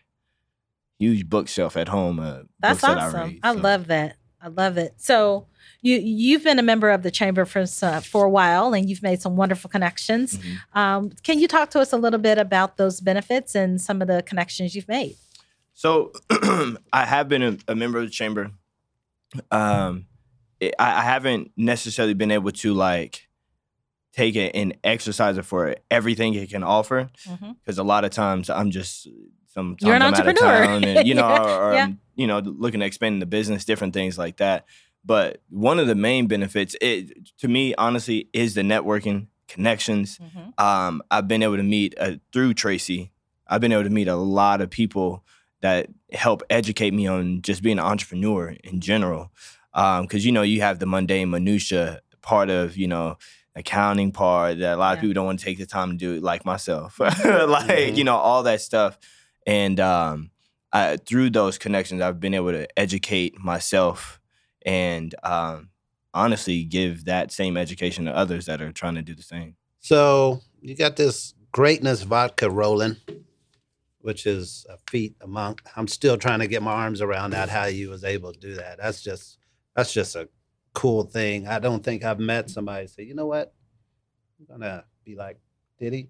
huge 0.97 1.29
bookshelf 1.29 1.77
at 1.77 1.87
home. 1.87 2.19
Uh, 2.19 2.39
That's 2.59 2.81
books 2.81 2.81
that 2.81 2.97
awesome. 2.97 3.39
I, 3.43 3.47
I, 3.47 3.51
read, 3.51 3.57
so. 3.57 3.61
love 3.61 3.87
that. 3.87 4.15
I 4.41 4.47
love 4.47 4.77
it. 4.77 4.95
So 4.97 5.45
you 5.81 5.97
you've 5.99 6.43
been 6.43 6.57
a 6.57 6.63
member 6.63 6.89
of 6.89 7.03
the 7.03 7.11
chamber 7.11 7.45
for 7.45 7.67
some, 7.67 8.01
for 8.01 8.25
a 8.25 8.29
while, 8.29 8.73
and 8.73 8.89
you've 8.89 9.03
made 9.03 9.21
some 9.21 9.35
wonderful 9.35 9.69
connections. 9.69 10.37
Mhm. 10.39 10.57
Um, 10.75 11.11
can 11.21 11.39
you 11.39 11.47
talk 11.47 11.69
to 11.71 11.79
us 11.79 11.93
a 11.93 11.97
little 11.97 12.19
bit 12.19 12.39
about 12.39 12.77
those 12.77 13.01
benefits 13.01 13.53
and 13.53 13.79
some 13.79 14.01
of 14.01 14.07
the 14.07 14.23
connections 14.23 14.75
you've 14.75 14.87
made? 14.87 15.15
So 15.75 16.11
I 16.91 17.05
have 17.05 17.29
been 17.29 17.43
a, 17.43 17.57
a 17.67 17.75
member 17.75 17.99
of 17.99 18.05
the 18.05 18.11
chamber. 18.11 18.51
Um, 19.51 20.05
it, 20.59 20.73
I, 20.79 20.99
I 20.99 21.03
haven't 21.03 21.51
necessarily 21.55 22.13
been 22.13 22.31
able 22.31 22.51
to 22.51 22.73
like 22.73 23.27
take 24.13 24.35
it 24.35 24.55
and 24.55 24.75
exercise 24.83 25.37
it 25.37 25.45
for 25.45 25.75
everything 25.91 26.33
it 26.33 26.49
can 26.49 26.63
offer 26.63 27.09
because 27.63 27.77
a 27.77 27.83
lot 27.83 28.03
of 28.05 28.11
times 28.11 28.49
I'm 28.49 28.71
just 28.71 29.07
sometimes 29.47 29.81
You're 29.87 29.95
an 29.95 30.01
I'm 30.01 30.13
out 30.13 30.19
of 30.21 30.27
entrepreneur. 30.27 30.65
town 30.65 30.83
and 30.83 31.07
you 31.07 31.13
know 31.19 31.27
Yeah, 31.29 31.41
or, 31.43 31.63
or 31.69 31.73
yeah. 31.73 31.83
I'm, 31.85 31.99
you 32.15 32.27
know 32.27 32.39
looking 32.39 32.79
to 32.81 32.85
expand 32.85 33.21
the 33.21 33.25
business, 33.27 33.65
different 33.65 33.93
things 33.93 34.17
like 34.17 34.37
that. 34.37 34.65
But 35.05 35.41
one 35.49 35.79
of 35.79 35.87
the 35.87 35.95
main 35.95 36.27
benefits, 36.27 36.75
it 36.81 37.29
to 37.37 37.47
me 37.47 37.73
honestly, 37.75 38.29
is 38.33 38.55
the 38.55 38.61
networking 38.63 39.27
connections 39.47 40.19
um, 40.57 41.01
I've 41.09 41.27
been 41.27 41.41
able 41.43 41.57
to 41.57 41.63
meet 41.63 41.95
uh, 41.99 42.13
through 42.33 42.55
Tracy. 42.55 43.11
I've 43.47 43.61
been 43.61 43.71
able 43.71 43.83
to 43.85 43.89
meet 43.89 44.07
a 44.07 44.15
lot 44.15 44.59
of 44.61 44.69
people 44.69 45.23
that 45.61 45.87
help 46.11 46.41
educate 46.49 46.93
me 46.93 47.07
on 47.07 47.41
just 47.41 47.61
being 47.61 47.79
an 47.79 47.85
entrepreneur 47.85 48.55
in 48.63 48.79
general. 48.81 49.31
Because 49.73 50.25
you 50.25 50.31
know, 50.31 50.41
you 50.41 50.61
have 50.61 50.79
the 50.79 50.85
mundane 50.85 51.29
minutia 51.29 52.01
part 52.21 52.49
of 52.49 52.75
you 52.77 52.87
know 52.87 53.17
accounting 53.55 54.11
part 54.11 54.59
that 54.59 54.75
a 54.75 54.77
lot 54.77 54.93
of 54.93 55.01
people 55.01 55.13
don't 55.13 55.25
want 55.25 55.39
to 55.39 55.45
take 55.45 55.57
the 55.57 55.65
time 55.65 55.91
to 55.91 55.97
do 55.97 56.13
it, 56.15 56.23
like 56.23 56.45
myself. 56.45 56.99
like 56.99 57.11
Mhm. 57.15 57.95
you 57.97 58.03
know 58.03 58.15
all 58.15 58.43
that 58.43 58.61
stuff, 58.61 58.97
and 59.45 59.79
um, 59.79 60.31
I, 60.71 60.97
through 60.97 61.31
those 61.31 61.57
connections, 61.57 62.01
I've 62.01 62.19
been 62.19 62.33
able 62.33 62.51
to 62.51 62.67
educate 62.79 63.37
myself 63.39 64.19
and 64.65 65.13
um, 65.23 65.69
honestly 66.13 66.63
give 66.63 67.05
that 67.05 67.31
same 67.31 67.57
education 67.57 68.05
to 68.05 68.15
others 68.15 68.45
that 68.45 68.61
are 68.61 68.71
trying 68.71 68.95
to 68.95 69.01
do 69.01 69.15
the 69.15 69.23
same. 69.23 69.55
So 69.79 70.41
you 70.61 70.75
got 70.75 70.95
this 70.95 71.33
greatness 71.51 72.03
vodka 72.03 72.49
rolling, 72.49 72.97
which 74.01 74.25
is 74.25 74.65
a 74.69 74.77
feat 74.89 75.15
among. 75.21 75.59
I'm 75.75 75.87
still 75.87 76.17
trying 76.17 76.39
to 76.39 76.47
get 76.47 76.63
my 76.63 76.71
arms 76.71 77.01
around 77.01 77.31
that. 77.31 77.49
How 77.49 77.65
you 77.65 77.89
was 77.89 78.03
able 78.03 78.33
to 78.33 78.39
do 78.39 78.55
that? 78.55 78.77
That's 78.77 79.01
just 79.01 79.37
that's 79.75 79.93
just 79.93 80.15
a 80.15 80.29
cool 80.73 81.03
thing. 81.03 81.47
I 81.47 81.59
don't 81.59 81.83
think 81.83 82.03
I've 82.03 82.19
met 82.19 82.49
somebody 82.49 82.87
say, 82.87 83.03
you 83.03 83.15
know 83.15 83.27
what, 83.27 83.53
I'm 84.39 84.59
gonna 84.59 84.85
be 85.03 85.15
like 85.15 85.39
Diddy, 85.79 86.09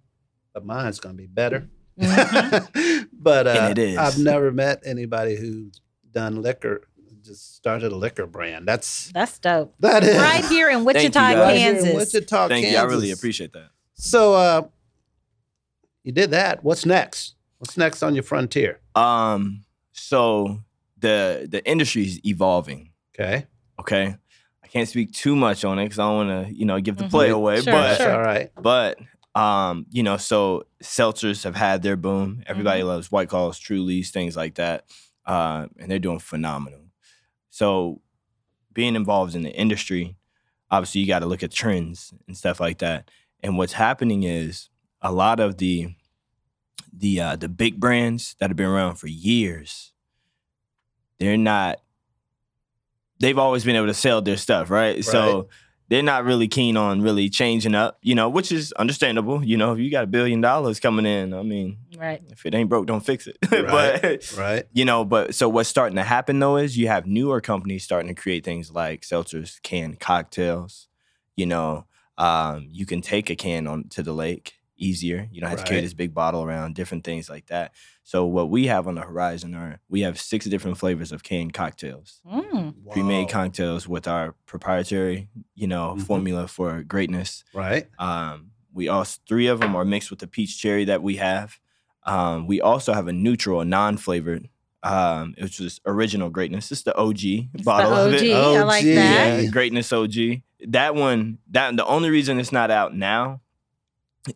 but 0.53 0.65
mine's 0.65 0.99
gonna 0.99 1.15
be 1.15 1.27
better. 1.27 1.69
but 1.97 3.47
uh, 3.47 3.67
it 3.71 3.77
is. 3.77 3.97
I've 3.97 4.19
never 4.19 4.51
met 4.51 4.81
anybody 4.85 5.35
who's 5.35 5.81
done 6.11 6.41
liquor, 6.41 6.87
just 7.23 7.55
started 7.55 7.91
a 7.91 7.95
liquor 7.95 8.25
brand. 8.25 8.67
That's 8.67 9.11
That's 9.11 9.37
dope. 9.39 9.75
that 9.79 10.03
is 10.03 10.17
Right 10.17 10.45
here 10.45 10.69
in 10.69 10.79
you, 10.79 10.85
Wichita, 10.85 11.19
guys. 11.19 11.37
Right 11.37 11.57
here 11.57 11.75
in 11.75 11.83
Kansas. 11.83 12.13
Wichita, 12.13 12.47
Thank 12.47 12.67
you. 12.67 12.77
I 12.77 12.83
really 12.83 13.11
appreciate 13.11 13.53
that. 13.53 13.69
So 13.93 14.33
uh 14.33 14.61
you 16.03 16.11
did 16.11 16.31
that. 16.31 16.63
What's 16.63 16.85
next? 16.85 17.35
What's 17.59 17.77
next 17.77 18.01
on 18.03 18.15
your 18.15 18.23
frontier? 18.23 18.79
Um, 18.95 19.65
so 19.91 20.59
the 20.97 21.47
the 21.49 21.63
industry 21.69 22.03
is 22.03 22.19
evolving. 22.25 22.91
Okay. 23.13 23.45
Okay, 23.79 24.15
I 24.63 24.67
can't 24.67 24.89
speak 24.89 25.13
too 25.13 25.35
much 25.35 25.63
on 25.63 25.79
it 25.79 25.85
because 25.85 25.99
I 25.99 26.03
don't 26.03 26.27
want 26.27 26.47
to 26.47 26.53
you 26.53 26.65
know 26.65 26.79
give 26.81 26.97
the 26.97 27.03
Mhm. 27.05 27.09
play 27.09 27.29
away. 27.29 27.61
Sure, 27.61 27.71
but 27.73 27.97
That's 27.97 28.05
all 28.05 28.21
right. 28.21 28.51
but 28.61 28.97
um, 29.35 29.85
you 29.91 30.03
know, 30.03 30.17
so 30.17 30.63
seltzers 30.83 31.43
have 31.43 31.55
had 31.55 31.81
their 31.83 31.95
boom. 31.95 32.43
Everybody 32.47 32.83
loves 32.83 33.11
White 33.11 33.29
Claws, 33.29 33.59
Trulies, 33.59 34.09
things 34.09 34.35
like 34.35 34.55
that, 34.55 34.85
uh, 35.25 35.67
and 35.77 35.89
they're 35.91 35.99
doing 35.99 36.19
phenomenal. 36.19 36.81
So, 37.49 38.01
being 38.73 38.95
involved 38.95 39.35
in 39.35 39.43
the 39.43 39.51
industry, 39.53 40.17
obviously, 40.71 41.01
you 41.01 41.07
got 41.07 41.19
to 41.19 41.25
look 41.25 41.43
at 41.43 41.51
trends 41.51 42.13
and 42.27 42.35
stuff 42.35 42.59
like 42.59 42.79
that. 42.79 43.09
And 43.41 43.57
what's 43.57 43.73
happening 43.73 44.23
is 44.23 44.69
a 45.01 45.11
lot 45.11 45.39
of 45.39 45.57
the 45.57 45.93
the 46.95 47.19
uh, 47.21 47.35
the 47.35 47.49
big 47.49 47.79
brands 47.79 48.35
that 48.39 48.49
have 48.49 48.57
been 48.57 48.67
around 48.67 48.95
for 48.95 49.07
years, 49.07 49.93
they're 51.19 51.37
not. 51.37 51.79
They've 53.19 53.37
always 53.37 53.65
been 53.65 53.75
able 53.75 53.87
to 53.87 53.93
sell 53.93 54.21
their 54.21 54.37
stuff, 54.37 54.69
right? 54.69 55.03
So 55.03 55.49
they're 55.89 56.03
not 56.03 56.23
really 56.23 56.47
keen 56.47 56.77
on 56.77 57.01
really 57.01 57.29
changing 57.29 57.75
up, 57.75 57.97
you 58.01 58.15
know, 58.15 58.29
which 58.29 58.51
is 58.51 58.71
understandable. 58.73 59.43
You 59.43 59.57
know, 59.57 59.73
if 59.73 59.79
you 59.79 59.91
got 59.91 60.05
a 60.05 60.07
billion 60.07 60.39
dollars 60.39 60.79
coming 60.79 61.05
in, 61.05 61.33
I 61.33 61.41
mean, 61.41 61.79
Right. 61.97 62.21
if 62.29 62.45
it 62.45 62.55
ain't 62.55 62.69
broke, 62.69 62.85
don't 62.85 63.03
fix 63.05 63.27
it. 63.27 63.37
Right, 63.51 63.99
but 64.01 64.33
Right. 64.37 64.63
you 64.71 64.85
know, 64.85 65.03
but 65.03 65.35
so 65.35 65.49
what's 65.49 65.67
starting 65.67 65.97
to 65.97 66.03
happen 66.03 66.39
though 66.39 66.55
is 66.57 66.77
you 66.77 66.87
have 66.87 67.07
newer 67.07 67.41
companies 67.41 67.83
starting 67.83 68.07
to 68.13 68.19
create 68.21 68.45
things 68.45 68.71
like 68.71 69.01
seltzers, 69.01 69.61
canned 69.63 69.99
cocktails. 69.99 70.87
You 71.35 71.47
know, 71.47 71.87
um, 72.17 72.69
you 72.71 72.85
can 72.85 73.01
take 73.01 73.29
a 73.29 73.35
can 73.35 73.67
on 73.67 73.89
to 73.89 74.03
the 74.03 74.13
lake 74.13 74.53
easier. 74.79 75.27
You 75.31 75.41
don't 75.41 75.49
have 75.49 75.59
to 75.59 75.65
carry 75.65 75.81
this 75.81 75.93
big 75.93 76.13
bottle 76.13 76.43
around, 76.43 76.75
different 76.75 77.03
things 77.03 77.29
like 77.29 77.47
that. 77.47 77.73
So 78.03 78.25
what 78.25 78.49
we 78.49 78.65
have 78.67 78.87
on 78.87 78.95
the 78.95 79.01
horizon 79.01 79.53
are 79.53 79.79
we 79.89 80.01
have 80.01 80.19
six 80.19 80.45
different 80.45 80.77
flavors 80.77 81.11
of 81.11 81.21
canned 81.23 81.53
cocktails 81.53 82.21
Mm. 82.25 82.73
pre-made 82.91 83.29
cocktails 83.29 83.87
with 83.87 84.07
our 84.07 84.35
proprietary, 84.45 85.29
you 85.55 85.67
know, 85.67 85.95
Mhm. 85.97 86.01
formula 86.07 86.47
for 86.47 86.81
greatness. 86.83 87.43
Right. 87.53 87.87
Um, 87.99 88.51
we 88.73 88.87
also 88.87 89.19
three 89.27 89.47
of 89.47 89.59
them 89.59 89.75
are 89.75 89.85
mixed 89.85 90.09
with 90.09 90.19
the 90.19 90.27
peach 90.27 90.59
cherry 90.59 90.85
that 90.85 91.03
we 91.03 91.17
have. 91.17 91.59
Um, 92.03 92.47
we 92.47 92.61
also 92.61 92.93
have 92.93 93.07
a 93.07 93.13
neutral, 93.13 93.61
a 93.61 93.65
non-flavored, 93.65 94.47
um, 94.83 95.35
which 95.39 95.59
is 95.59 95.79
original 95.85 96.29
greatness. 96.29 96.71
It's 96.71 96.83
the 96.83 96.95
OG 96.97 97.49
It's 97.53 97.63
bottle 97.63 97.91
the 97.91 98.07
of 98.07 98.13
OG. 98.13 98.23
it. 98.23 98.33
I 98.35 98.63
like 98.63 98.83
OG. 98.85 98.95
that. 98.95 99.43
Yeah, 99.43 99.49
greatness 99.51 99.91
OG. 99.91 100.41
That 100.67 100.95
one, 100.95 101.39
that 101.51 101.75
the 101.75 101.85
only 101.85 102.09
reason 102.09 102.39
it's 102.39 102.51
not 102.51 102.71
out 102.71 102.95
now 102.95 103.41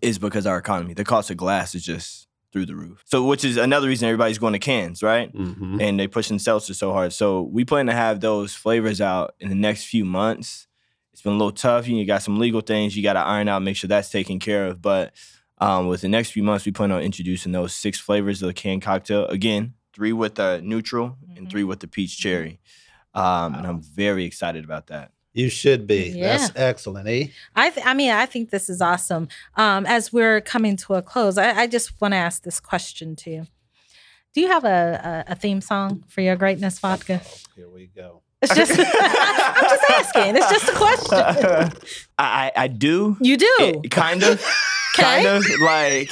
is 0.02 0.18
because 0.20 0.46
our 0.46 0.58
economy. 0.58 0.94
The 0.94 1.04
cost 1.04 1.30
of 1.32 1.38
glass 1.38 1.76
is 1.76 1.84
just 1.84 2.28
through 2.52 2.66
the 2.68 2.76
roof. 2.76 3.02
So, 3.06 3.24
which 3.26 3.44
is 3.44 3.58
another 3.58 3.88
reason 3.88 4.08
everybody's 4.08 4.38
going 4.38 4.54
to 4.54 4.60
cans, 4.60 5.02
right? 5.02 5.34
Mm-hmm. 5.34 5.82
and 5.82 6.00
they 6.00 6.08
pushing 6.08 6.38
seltzer 6.40 6.74
so 6.74 6.94
hard. 6.94 7.12
So 7.14 7.42
we 7.42 7.66
plan 7.66 7.88
to 7.88 7.94
have 7.94 8.20
those 8.20 8.54
flavors 8.54 9.02
out 9.02 9.34
in 9.40 9.50
the 9.50 9.56
next 9.56 9.86
few 9.86 10.06
months. 10.06 10.68
It's 11.12 11.22
been 11.22 11.34
a 11.34 11.38
little 11.38 11.52
tough. 11.52 11.88
You 11.88 12.06
got 12.06 12.22
some 12.24 12.40
legal 12.40 12.62
things 12.62 12.96
you 12.96 13.04
got 13.04 13.14
to 13.14 13.20
iron 13.20 13.48
out, 13.48 13.62
make 13.62 13.76
sure 13.76 13.88
that's 13.88 14.10
taken 14.10 14.40
care 14.40 14.68
of. 14.68 14.82
But 14.82 15.14
um, 15.60 15.88
with 15.88 16.02
the 16.02 16.10
next 16.10 16.32
few 16.32 16.44
months, 16.44 16.66
we 16.66 16.72
plan 16.72 16.92
on 16.92 17.02
introducing 17.02 17.52
those 17.52 17.74
six 17.74 18.00
flavors 18.00 18.42
of 18.42 18.48
the 18.48 18.54
canned 18.54 18.82
cocktail. 18.82 19.26
Again, 19.28 19.74
three 19.94 20.14
with 20.14 20.36
the 20.36 20.60
neutral 20.64 21.18
and 21.36 21.48
Mhm. 21.48 21.52
three 21.52 21.64
with 21.64 21.80
the 21.82 21.88
peach 21.88 22.18
cherry. 22.20 22.60
Um, 23.14 23.54
And 23.56 23.68
I'm 23.68 23.82
very 23.82 24.26
excited 24.26 24.64
about 24.66 24.88
that. 24.88 25.12
You 25.34 25.50
should 25.50 25.88
be. 25.88 26.14
Yeah. 26.16 26.38
That's 26.38 26.54
excellent, 26.56 27.08
eh? 27.08 27.28
I, 27.56 27.70
th- 27.72 27.86
I 27.86 27.94
mean, 27.94 28.12
I 28.12 28.26
think 28.26 28.50
this 28.52 28.70
is 28.70 28.82
awesome. 28.82 29.28
Um, 29.56 29.86
as 29.86 30.14
we're 30.14 30.42
coming 30.42 30.78
to 30.78 30.94
a 30.94 31.02
close, 31.02 31.38
I, 31.38 31.62
I 31.62 31.68
just 31.68 32.00
want 32.00 32.14
to 32.14 32.18
ask 32.18 32.44
this 32.44 32.60
question 32.60 33.16
to 33.18 33.30
you. 33.32 33.48
Do 34.34 34.42
you 34.42 34.48
have 34.48 34.64
a, 34.64 35.24
a, 35.28 35.32
a 35.34 35.36
theme 35.36 35.62
song 35.62 36.04
for 36.08 36.22
your 36.22 36.36
greatness 36.36 36.80
vodka? 36.80 37.22
Here 37.56 37.70
we 37.70 37.88
go. 37.88 38.22
It's 38.42 38.54
just, 38.54 38.72
I'm 38.80 39.64
just 39.64 39.84
asking. 39.90 40.36
It's 40.36 40.50
just 40.52 40.70
a 40.70 40.74
question. 40.74 41.18
I, 42.18 42.52
I, 42.56 42.64
I 42.64 42.68
do. 42.68 43.18
You 43.20 43.38
do. 43.38 43.56
It- 43.60 43.92
kind 43.92 44.24
of. 44.24 44.44
kind 44.96 45.26
of 45.26 45.44
like 45.62 46.12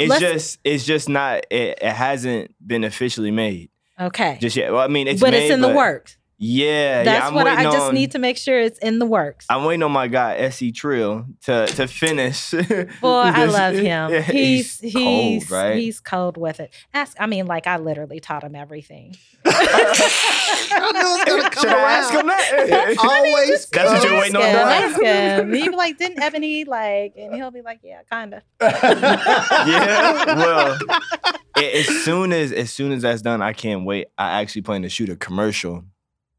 it's 0.00 0.10
Let's- 0.10 0.20
just 0.20 0.58
it's 0.64 0.84
just 0.84 1.08
not 1.08 1.46
it, 1.50 1.78
it 1.80 1.92
hasn't 1.92 2.52
been 2.66 2.82
officially 2.82 3.30
made 3.30 3.70
okay. 4.00 4.38
just 4.40 4.56
yet. 4.56 4.72
Well, 4.72 4.80
I 4.80 4.88
mean, 4.88 5.06
it's 5.06 5.20
but 5.20 5.30
made, 5.30 5.44
it's 5.44 5.54
in 5.54 5.60
the 5.60 5.68
works. 5.68 6.16
Yeah, 6.44 7.04
That's 7.04 7.30
yeah. 7.30 7.34
What 7.36 7.46
I, 7.46 7.60
I 7.60 7.62
just 7.62 7.78
on- 7.78 7.94
need 7.94 8.10
to 8.12 8.18
make 8.18 8.36
sure 8.36 8.58
it's 8.58 8.80
in 8.80 8.98
the 8.98 9.06
works. 9.06 9.46
I'm 9.48 9.64
waiting 9.64 9.84
on 9.84 9.92
my 9.92 10.08
guy 10.08 10.50
Se 10.50 10.72
Trill 10.72 11.24
to 11.42 11.66
to 11.68 11.86
finish. 11.86 12.50
Boy, 12.50 12.86
I 13.02 13.44
love 13.46 13.74
him. 13.76 13.84
Yeah, 14.10 14.22
he's 14.22 14.80
he's 14.80 14.92
cold, 15.46 15.50
right? 15.52 15.76
he's 15.76 16.00
cold 16.00 16.36
with 16.36 16.58
it. 16.58 16.74
Ask, 16.92 17.16
I 17.20 17.26
mean, 17.26 17.46
like 17.46 17.68
I 17.68 17.76
literally 17.76 18.18
taught 18.18 18.42
him 18.42 18.56
everything. 18.56 19.14
I 19.44 20.90
knew 20.92 21.00
it 21.00 21.04
was 21.04 21.24
gonna 21.26 21.50
come 21.50 21.62
Should 21.62 21.72
I 21.72 21.92
ask 21.92 22.12
him 22.12 22.26
that? 22.26 22.50
It 22.90 22.98
always 22.98 23.66
That's 23.66 23.90
what 23.92 24.02
you're 24.02 24.18
waiting 24.20 24.34
him, 24.40 24.42
ask 24.42 25.00
him. 25.00 25.52
He'd 25.52 25.70
be 25.70 25.76
like, 25.76 25.96
"Didn't 25.98 26.20
Ebony 26.20 26.64
like?" 26.64 27.14
And 27.16 27.34
he'll 27.36 27.50
be 27.52 27.62
like, 27.62 27.80
"Yeah, 27.84 28.00
kind 28.10 28.34
of." 28.34 28.42
yeah. 28.60 30.24
Well, 30.34 30.78
as 31.56 31.86
soon 32.04 32.32
as 32.32 32.50
as 32.50 32.72
soon 32.72 32.90
as 32.92 33.02
that's 33.02 33.22
done, 33.22 33.42
I 33.42 33.52
can't 33.52 33.84
wait. 33.84 34.08
I 34.18 34.40
actually 34.40 34.62
plan 34.62 34.82
to 34.82 34.88
shoot 34.88 35.08
a 35.08 35.16
commercial 35.16 35.84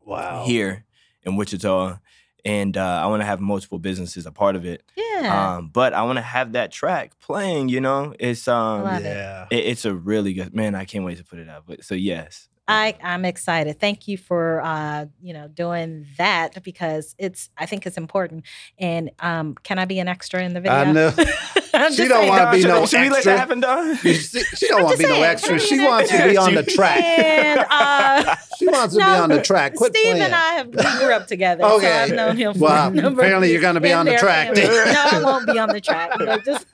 wow. 0.05 0.45
here 0.45 0.85
in 1.23 1.35
Wichita, 1.35 1.99
and 2.45 2.75
uh, 2.77 3.01
I 3.03 3.07
want 3.07 3.21
to 3.21 3.25
have 3.25 3.39
multiple 3.39 3.79
businesses 3.79 4.25
a 4.25 4.31
part 4.31 4.55
of 4.55 4.65
it. 4.65 4.83
Yeah. 4.97 5.55
Um, 5.55 5.69
but 5.69 5.93
I 5.93 6.03
want 6.03 6.17
to 6.17 6.21
have 6.21 6.53
that 6.53 6.71
track 6.71 7.19
playing. 7.19 7.69
You 7.69 7.81
know, 7.81 8.13
it's 8.19 8.47
um, 8.47 8.83
love 8.83 9.01
it. 9.01 9.05
Yeah. 9.05 9.47
it- 9.49 9.65
it's 9.65 9.85
a 9.85 9.93
really 9.93 10.33
good 10.33 10.53
man. 10.53 10.75
I 10.75 10.85
can't 10.85 11.05
wait 11.05 11.17
to 11.17 11.23
put 11.23 11.39
it 11.39 11.47
out. 11.49 11.63
But 11.65 11.83
so 11.83 11.95
yes, 11.95 12.49
I 12.67 12.97
I'm 13.01 13.25
excited. 13.25 13.79
Thank 13.79 14.07
you 14.07 14.17
for 14.17 14.61
uh 14.61 15.05
you 15.21 15.33
know 15.33 15.47
doing 15.47 16.05
that 16.17 16.61
because 16.63 17.15
it's 17.17 17.49
I 17.57 17.65
think 17.65 17.85
it's 17.85 17.97
important. 17.97 18.45
And 18.77 19.11
um, 19.19 19.55
can 19.63 19.79
I 19.79 19.85
be 19.85 19.99
an 19.99 20.07
extra 20.07 20.43
in 20.43 20.53
the 20.53 20.61
video? 20.61 20.77
I 20.77 20.91
know. 20.91 21.11
I'm 21.75 21.91
She 21.91 22.07
don't 22.07 22.27
wanna 22.27 22.51
be 22.51 22.61
should, 22.61 22.67
no 22.69 22.85
should 22.85 23.01
we 23.01 23.09
let 23.09 23.17
extra. 23.17 23.33
that 23.33 23.39
happen, 23.39 23.59
Don? 23.59 23.97
You 24.03 24.13
She 24.13 24.67
don't 24.67 24.83
want 24.83 24.97
to 24.97 24.97
be 24.97 25.03
just 25.05 25.17
no 25.19 25.23
extra. 25.23 25.49
can 25.49 25.59
I 25.59 25.63
She 25.65 25.77
be 25.77 25.85
wants 25.85 26.11
to 26.11 26.27
be 26.29 26.37
on 26.37 26.53
the 26.55 26.63
track. 26.63 27.01
And 27.03 27.59
uh, 27.69 28.35
She 28.59 28.67
wants 28.67 28.93
to 28.93 28.99
No, 28.99 29.05
be 29.05 29.11
on 29.11 29.29
the 29.29 29.41
track. 29.41 29.75
Quit 29.75 29.95
Steve 29.95 30.03
playing. 30.11 30.21
and 30.23 30.35
I 30.35 30.53
have 30.53 30.67
we 30.67 30.73
grew 31.03 31.13
up 31.13 31.25
together. 31.27 31.63
Okay. 31.63 31.85
So 31.85 31.91
I've 31.91 32.11
known 32.11 32.37
him 32.37 32.53
for 32.53 32.59
Well, 32.59 32.87
a 32.89 32.91
number 32.91 33.21
apparently 33.21 33.51
you're 33.51 33.61
gonna 33.61 33.81
be 33.81 33.91
on 33.91 34.05
the 34.05 34.17
track 34.17 34.55
family. 34.55 34.61
No, 34.63 34.93
I 35.11 35.21
won't 35.25 35.47
be 35.47 35.57
on 35.57 35.69
the 35.69 35.81
track. 35.81 36.11
But 36.17 36.45
just 36.45 36.65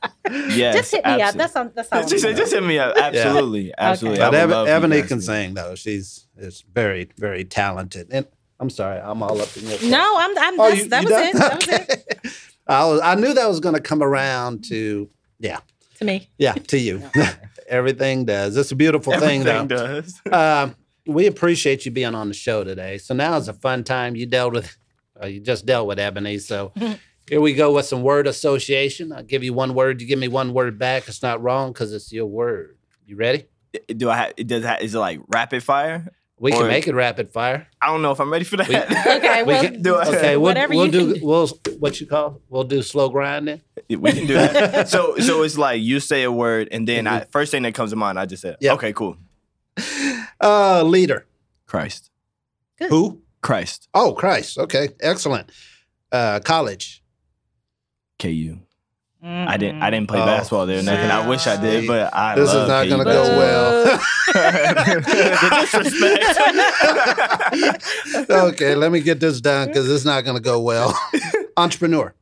Yes, 0.50 0.76
just 0.76 0.92
hit 0.92 1.06
me 1.06 1.12
up. 1.14 1.36
absolutely. 1.36 1.38
That's 1.40 1.56
on 1.56 1.72
that's 1.76 1.90
all. 1.94 2.06
just, 2.08 2.38
just 2.38 2.54
hit 2.54 2.64
me 2.64 2.78
up. 2.78 2.96
Absolutely, 2.98 3.74
absolutely. 3.78 4.22
I 4.22 4.26
But 4.26 4.32
would 4.34 4.40
Eb- 4.42 4.50
love 4.52 4.68
Ebony 4.68 5.02
can 5.04 5.22
sing 5.22 5.54
though. 5.54 5.76
She's 5.76 6.28
is 6.38 6.64
very 6.74 7.10
very 7.18 7.46
talented. 7.46 8.08
And 8.12 8.28
I'm 8.60 8.70
sorry, 8.70 9.00
I'm 9.00 9.24
all 9.24 9.40
up 9.42 9.56
in 9.56 9.64
your. 9.68 9.78
face. 9.78 9.90
No, 9.90 10.16
I'm 10.18 10.38
I'm 10.38 10.60
Oh, 10.60 10.70
that's, 10.70 10.84
you- 10.84 10.90
that 10.90 11.04
you 11.04 11.10
was 11.10 11.16
done? 11.16 11.28
it. 11.30 11.34
That 11.40 11.56
was 11.56 11.68
it 11.68 12.06
Okay. 12.26 12.30
I 12.70 12.86
was. 12.86 13.02
I 13.02 13.16
knew 13.16 13.34
that 13.34 13.48
was 13.48 13.60
going 13.60 13.76
to 13.76 13.82
come 13.82 14.02
around 14.04 14.64
to. 14.66 15.10
Yeah. 15.40 15.60
to 15.98 16.06
me. 16.06 16.30
Yeah. 16.38 16.54
To 16.54 16.78
you. 16.78 17.04
Everything 17.68 18.26
does. 18.26 18.58
It's 18.58 18.72
a 18.72 18.76
beautiful 18.76 19.14
thing 19.14 19.42
Everything 19.42 19.68
though. 19.68 20.02
does. 20.02 20.22
Um, 20.32 20.76
we 21.06 21.26
appreciate 21.26 21.86
you 21.86 21.92
being 21.92 22.14
on 22.14 22.28
the 22.28 22.34
show 22.34 22.64
today. 22.64 22.98
So 23.00 23.14
now 23.16 23.36
is 23.38 23.48
a 23.48 23.54
fun 23.54 23.84
time. 23.84 24.16
You 24.16 24.26
dealt 24.28 24.54
with, 24.54 24.78
uh, 25.22 25.26
you 25.28 25.40
just 25.40 25.66
dealt 25.66 25.88
with 25.88 25.98
Ebony. 25.98 26.38
So 26.38 26.72
here 27.28 27.42
we 27.42 27.54
go 27.54 27.74
with 27.74 27.86
some 27.86 28.04
word 28.04 28.28
association. 28.28 29.12
I'll 29.12 29.24
give 29.24 29.44
you 29.44 29.54
one 29.54 29.74
word. 29.74 30.02
You 30.02 30.08
give 30.08 30.20
me 30.20 30.28
one 30.28 30.54
word 30.54 30.78
back. 30.78 31.08
It's 31.08 31.24
not 31.24 31.42
wrong 31.42 31.72
because 31.74 31.94
it's 31.94 32.12
your 32.12 32.28
word. 32.28 32.78
You 33.06 33.16
ready? 33.16 33.46
Do 33.88 34.10
I 34.10 34.16
have? 34.18 34.36
Does. 34.36 34.64
Have, 34.64 34.82
is 34.82 34.94
it 34.94 35.00
like 35.00 35.20
rapid 35.30 35.64
fire? 35.64 36.12
We 36.40 36.52
can 36.52 36.64
Or- 36.64 36.68
make 36.68 36.88
it 36.88 36.96
rapid 36.96 37.32
fire. 37.32 37.68
I 37.82 37.88
don't 37.88 38.02
know 38.02 38.12
if 38.12 38.20
I'm 38.22 38.32
ready 38.32 38.46
for 38.46 38.58
that. 38.58 38.68
We- 38.70 38.76
Okay, 39.18 39.44
We 39.44 39.48
well, 39.54 39.64
can- 39.64 39.82
do 39.82 40.00
it. 40.00 40.08
okay, 40.08 40.38
we'll, 40.38 40.42
whatever 40.44 40.74
we'll 40.74 40.86
you 40.86 40.92
do. 40.92 41.12
can 41.12 41.20
do. 41.20 41.26
We'll 41.26 41.48
what 41.80 42.00
you 42.00 42.08
call? 42.08 42.42
We'll 42.50 42.64
do 42.64 42.82
slow 42.82 43.10
grinding. 43.10 43.62
we 43.90 44.12
can 44.12 44.26
do 44.28 44.34
that. 44.36 44.88
So, 44.90 45.18
so 45.18 45.44
it's 45.44 45.58
like 45.58 45.82
you 45.82 46.00
say 46.00 46.24
a 46.24 46.32
word, 46.32 46.70
and 46.72 46.88
then 46.88 47.08
I 47.08 47.26
first 47.32 47.52
thing 47.52 47.64
that 47.64 47.74
comes 47.74 47.90
to 47.92 47.96
mind, 47.98 48.18
I 48.18 48.26
just 48.26 48.42
said, 48.42 48.56
Yeah. 48.62 48.74
"Okay, 48.74 48.94
cool." 48.94 49.18
Uh, 50.42 50.84
leader. 50.84 51.26
Christ, 51.68 52.10
Who? 52.90 53.22
Christ, 53.42 53.88
Oh, 53.94 54.14
Christ. 54.14 54.58
Okay, 54.58 54.90
excellent. 55.02 55.52
Uh, 56.12 56.40
college. 56.40 57.04
KU. 58.18 58.60
I 59.22 59.58
didn't. 59.58 59.82
I 59.84 59.90
didn't 59.90 60.08
play 60.08 60.22
Oh, 60.22 60.26
basketball 60.26 60.66
there 60.66 60.80
or 60.80 60.84
nothing. 60.84 61.12
I 61.12 61.28
wish 61.28 61.46
I 61.46 61.60
did, 61.62 61.82
see. 61.82 61.88
but 61.88 62.14
I. 62.14 62.36
This 62.36 62.50
is 62.54 62.68
not 62.70 62.84
KU 62.86 62.90
gonna 62.90 63.04
go 63.04 63.38
well. 63.38 64.00
disrespect. 65.62 66.40
okay, 68.30 68.76
let 68.76 68.92
me 68.92 69.02
get 69.02 69.20
this 69.20 69.42
done 69.42 69.68
because 69.68 69.90
it's 69.92 70.06
not 70.06 70.24
going 70.24 70.38
to 70.38 70.42
go 70.42 70.60
well. 70.62 70.98
Entrepreneur. 71.58 72.14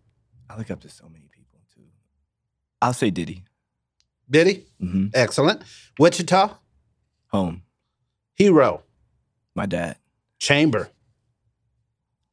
I 0.49 0.57
look 0.57 0.71
up 0.71 0.79
to 0.81 0.89
so 0.89 1.07
many 1.09 1.27
people 1.31 1.59
too. 1.75 1.83
I'll 2.81 2.93
say 2.93 3.09
Diddy. 3.11 3.43
Diddy. 4.29 4.65
hmm 4.79 5.07
Excellent. 5.13 5.61
Wichita. 5.99 6.57
Home. 7.27 7.61
Hero. 8.35 8.83
My 9.55 9.65
dad. 9.65 9.97
Chamber. 10.39 10.89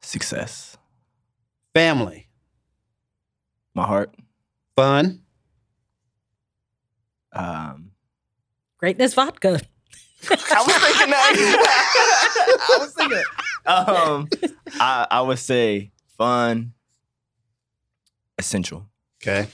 Success. 0.01 0.77
Family. 1.75 2.29
My 3.75 3.87
heart. 3.87 4.15
Fun. 4.77 5.21
Um, 7.33 7.91
Greatness 8.79 9.15
vodka. 9.15 9.61
I 10.31 10.65
was 10.67 10.77
thinking 10.77 11.11
that. 11.11 12.67
I 12.71 12.79
was 12.79 12.95
thinking. 12.95 13.23
Um, 13.67 14.29
I, 14.81 15.07
I 15.11 15.21
would 15.23 15.39
say 15.39 15.93
fun, 16.17 16.73
essential. 18.39 18.87
Okay. 19.23 19.49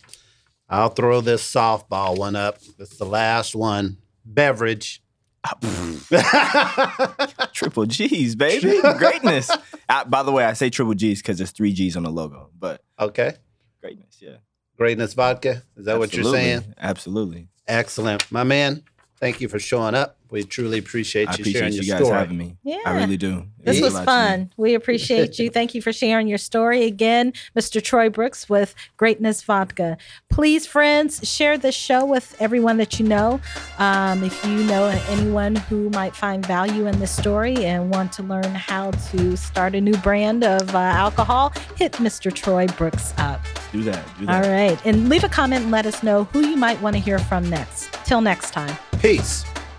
I'll 0.69 0.89
throw 0.89 1.21
this 1.21 1.43
softball 1.43 2.17
one 2.17 2.37
up. 2.37 2.59
It's 2.79 2.97
the 2.97 3.05
last 3.05 3.57
one. 3.57 3.99
Beverage. 4.25 5.03
Triple 7.53 7.87
G's, 7.87 8.37
baby. 8.37 8.81
Greatness. 8.99 9.51
Uh, 9.89 10.05
by 10.05 10.23
the 10.23 10.31
way, 10.33 10.45
I 10.45 10.53
say 10.53 10.71
triple 10.71 10.95
G's 10.95 11.21
because 11.23 11.39
there's 11.39 11.51
three 11.51 11.73
G's 11.73 11.97
on 11.97 12.05
the 12.05 12.11
logo, 12.11 12.51
but 12.59 12.83
okay. 12.99 13.35
greatness, 13.81 14.19
yeah. 14.21 14.37
Greatness 14.81 15.13
vodka. 15.13 15.63
Is 15.77 15.85
that 15.85 15.99
what 15.99 16.15
you're 16.15 16.25
saying? 16.25 16.75
Absolutely. 16.79 17.49
Excellent. 17.69 18.33
My 18.33 18.45
man, 18.45 18.83
thank 19.19 19.43
you 19.43 19.47
for 19.47 19.59
showing 19.59 19.95
up. 19.95 20.17
We 20.31 20.45
truly 20.45 20.79
appreciate 20.79 21.29
I 21.29 21.37
you 21.37 21.45
sharing 21.45 21.75
appreciate 21.75 21.87
your 21.87 21.97
guys 21.99 22.07
story. 22.07 22.19
having 22.19 22.39
me. 22.39 22.57
Yeah. 22.63 22.79
I 22.87 22.97
really 22.97 23.17
do. 23.17 23.47
It 23.59 23.65
This 23.65 23.75
means 23.77 23.85
was 23.85 23.95
lot 23.95 24.01
to 24.01 24.07
fun. 24.07 24.53
We 24.57 24.75
appreciate 24.75 25.39
you. 25.39 25.51
Thank 25.59 25.75
you 25.75 25.83
for 25.83 25.93
sharing 25.93 26.29
your 26.29 26.39
story 26.39 26.85
again, 26.85 27.33
Mr. 27.57 27.83
Troy 27.83 28.09
Brooks 28.09 28.49
with 28.49 28.75
Greatness 28.97 29.43
Vodka. 29.43 29.97
Please, 30.31 30.67
friends, 30.67 31.29
share 31.29 31.59
this 31.59 31.75
show 31.75 32.05
with 32.05 32.37
everyone 32.41 32.77
that 32.79 32.99
you 33.01 33.07
know. 33.07 33.41
Um, 33.79 34.23
if 34.23 34.45
you 34.47 34.65
know 34.65 34.87
anyone 35.09 35.57
who 35.57 35.91
might 35.91 36.15
find 36.15 36.45
value 36.47 36.87
in 36.87 36.99
this 37.01 37.11
story 37.11 37.57
and 37.65 37.91
want 37.91 38.13
to 38.15 38.23
learn 38.23 38.55
how 38.55 38.93
to 38.93 39.37
start 39.37 39.75
a 39.75 39.81
new 39.81 39.97
brand 39.99 40.45
of 40.45 40.75
uh, 40.75 40.79
alcohol, 40.79 41.53
hit 41.77 41.93
Mr. 41.95 42.33
Troy 42.33 42.67
Brooks 42.69 43.13
up. 43.19 43.41
Do 43.73 43.83
that. 43.83 44.05
Do 44.19 44.27
that. 44.27 44.47
right. 44.47 44.81
And 44.87 45.09
leave 45.09 45.25
a 45.25 45.29
comment 45.29 45.65
and 45.65 45.71
let 45.73 45.87
us 45.87 46.03
know 46.03 46.25
who 46.25 46.41
you 46.47 46.57
might 46.57 46.81
want 46.81 46.95
to 46.97 47.01
hear 47.03 47.19
from 47.19 47.51
next. 47.51 47.93
Till 48.05 48.21
next 48.21 48.53
time. 48.53 48.77
Peace. 49.01 49.45